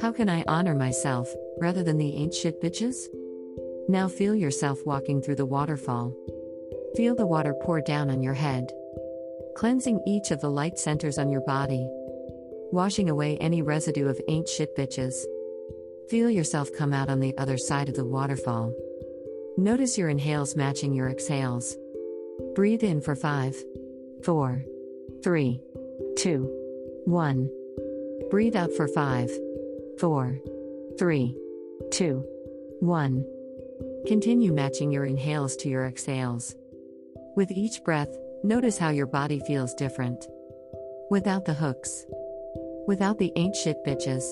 How 0.00 0.12
can 0.12 0.28
I 0.28 0.44
honor 0.46 0.76
myself, 0.76 1.28
rather 1.58 1.82
than 1.82 1.98
the 1.98 2.14
ain't 2.14 2.32
shit 2.32 2.62
bitches? 2.62 2.96
Now 3.88 4.06
feel 4.06 4.36
yourself 4.36 4.78
walking 4.86 5.20
through 5.20 5.36
the 5.36 5.46
waterfall. 5.46 6.14
Feel 6.94 7.16
the 7.16 7.26
water 7.26 7.54
pour 7.64 7.80
down 7.80 8.08
on 8.08 8.22
your 8.22 8.34
head, 8.34 8.70
cleansing 9.56 10.00
each 10.06 10.30
of 10.30 10.40
the 10.40 10.50
light 10.50 10.78
centers 10.78 11.18
on 11.18 11.28
your 11.28 11.40
body, 11.40 11.88
washing 12.70 13.10
away 13.10 13.36
any 13.38 13.62
residue 13.62 14.06
of 14.06 14.20
ain't 14.28 14.48
shit 14.48 14.76
bitches. 14.76 15.14
Feel 16.10 16.28
yourself 16.28 16.70
come 16.76 16.92
out 16.92 17.08
on 17.08 17.20
the 17.20 17.38
other 17.38 17.56
side 17.56 17.88
of 17.88 17.94
the 17.94 18.04
waterfall. 18.04 18.74
Notice 19.56 19.96
your 19.96 20.08
inhales 20.08 20.56
matching 20.56 20.92
your 20.92 21.08
exhales. 21.08 21.76
Breathe 22.56 22.82
in 22.82 23.00
for 23.00 23.14
5, 23.14 23.54
4, 24.24 24.64
3, 25.22 25.60
2, 26.16 27.02
1. 27.04 27.50
Breathe 28.28 28.56
out 28.56 28.72
for 28.72 28.88
5, 28.88 29.30
4, 30.00 30.38
3, 30.98 31.36
2, 31.92 32.24
1. 32.80 33.24
Continue 34.08 34.52
matching 34.52 34.90
your 34.90 35.04
inhales 35.04 35.54
to 35.58 35.68
your 35.68 35.86
exhales. 35.86 36.56
With 37.36 37.52
each 37.52 37.84
breath, 37.84 38.10
notice 38.42 38.78
how 38.78 38.88
your 38.88 39.06
body 39.06 39.38
feels 39.46 39.74
different. 39.74 40.26
Without 41.08 41.44
the 41.44 41.54
hooks. 41.54 42.04
Without 42.88 43.18
the 43.18 43.32
ain't 43.36 43.54
shit 43.54 43.76
bitches. 43.86 44.24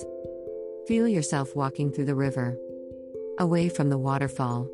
Feel 0.89 1.07
yourself 1.07 1.55
walking 1.55 1.91
through 1.91 2.05
the 2.05 2.15
river. 2.15 2.57
Away 3.37 3.69
from 3.69 3.89
the 3.89 3.97
waterfall. 3.99 4.67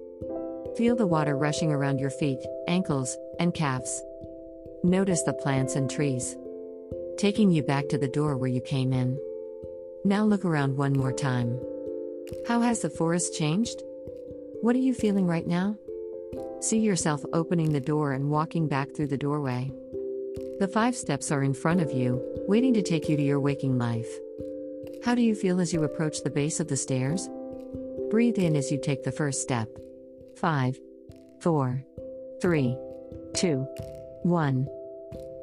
Feel 0.78 0.95
the 0.95 1.06
water 1.06 1.36
rushing 1.36 1.73
around 1.73 1.99
your 1.99 2.10
feet, 2.10 2.39
ankles, 2.69 3.17
and 3.38 3.54
calves. 3.54 4.01
Notice 4.82 5.23
the 5.23 5.34
plants 5.34 5.75
and 5.75 5.91
trees. 5.91 6.38
Taking 7.17 7.51
you 7.51 7.63
back 7.63 7.89
to 7.89 7.97
the 7.97 8.08
door 8.08 8.38
where 8.38 8.49
you 8.49 8.62
came 8.62 8.93
in. 8.93 9.19
Now 10.06 10.23
look 10.23 10.45
around 10.45 10.78
one 10.78 10.93
more 10.93 11.12
time. 11.12 11.60
How 12.47 12.62
has 12.62 12.80
the 12.80 12.89
forest 12.89 13.38
changed? 13.38 13.84
What 14.62 14.78
are 14.78 14.80
you 14.80 14.93
feeling 14.93 15.28
right 15.28 15.45
now? 15.45 15.75
See 16.62 16.80
yourself 16.80 17.25
opening 17.34 17.73
the 17.73 17.82
door 17.82 18.13
and 18.13 18.30
walking 18.30 18.69
back 18.69 18.95
through 18.95 19.08
the 19.08 19.17
doorway. 19.17 19.69
The 20.62 20.69
five 20.69 20.95
steps 20.95 21.30
are 21.30 21.43
in 21.43 21.54
front 21.54 21.82
of 21.82 21.91
you, 21.91 22.21
waiting 22.47 22.73
to 22.75 22.82
take 22.82 23.10
you 23.10 23.17
to 23.17 23.21
your 23.21 23.41
waking 23.41 23.78
life. 23.78 24.08
How 25.06 25.13
do 25.13 25.22
you 25.22 25.36
feel 25.36 25.62
as 25.62 25.72
you 25.72 25.84
approach 25.84 26.24
the 26.24 26.32
base 26.32 26.60
of 26.60 26.68
the 26.68 26.76
stairs? 26.76 27.30
Breathe 28.10 28.39
in 28.39 28.56
as 28.56 28.72
you 28.72 28.80
take 28.80 29.04
the 29.04 29.12
first 29.12 29.39
step. 29.39 29.70
5, 30.38 30.80
4, 31.41 31.84
3, 32.41 32.78
2, 33.36 33.68
1. 34.24 34.68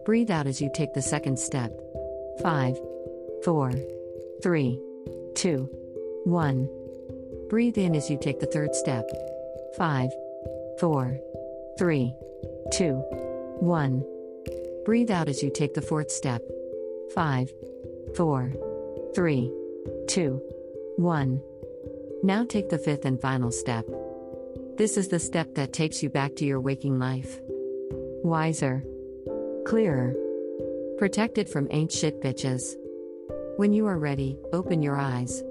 Breathe 0.04 0.32
out 0.32 0.48
as 0.48 0.60
you 0.60 0.68
take 0.74 0.94
the 0.94 1.00
second 1.00 1.38
step. 1.38 1.70
5, 2.42 2.76
4, 3.44 3.72
3, 4.42 4.80
2, 5.36 5.70
1. 6.24 6.68
Breathe 7.48 7.78
in 7.78 7.94
as 7.94 8.10
you 8.10 8.18
take 8.20 8.40
the 8.40 8.46
third 8.46 8.74
step. 8.74 9.08
5, 9.76 10.10
4, 10.80 11.18
3, 11.78 12.14
2, 12.72 12.94
1. 13.60 14.04
Breathe 14.84 15.10
out 15.12 15.28
as 15.28 15.40
you 15.40 15.50
take 15.50 15.74
the 15.74 15.82
fourth 15.82 16.10
step. 16.10 16.42
5, 17.14 17.52
4, 18.16 18.71
3, 19.14 19.52
2, 20.08 20.42
1. 20.96 21.42
Now 22.22 22.44
take 22.44 22.68
the 22.68 22.78
fifth 22.78 23.04
and 23.04 23.20
final 23.20 23.50
step. 23.50 23.86
This 24.76 24.96
is 24.96 25.08
the 25.08 25.18
step 25.18 25.54
that 25.54 25.72
takes 25.72 26.02
you 26.02 26.08
back 26.08 26.36
to 26.36 26.44
your 26.44 26.60
waking 26.60 26.98
life. 26.98 27.40
Wiser, 28.24 28.84
clearer, 29.66 30.14
Protected 31.02 31.48
from 31.48 31.66
ain't 31.72 31.90
shit 31.90 32.20
bitches. 32.20 32.76
When 33.56 33.72
you 33.72 33.86
are 33.88 33.98
ready, 33.98 34.38
open 34.52 34.82
your 34.82 34.96
eyes. 34.96 35.42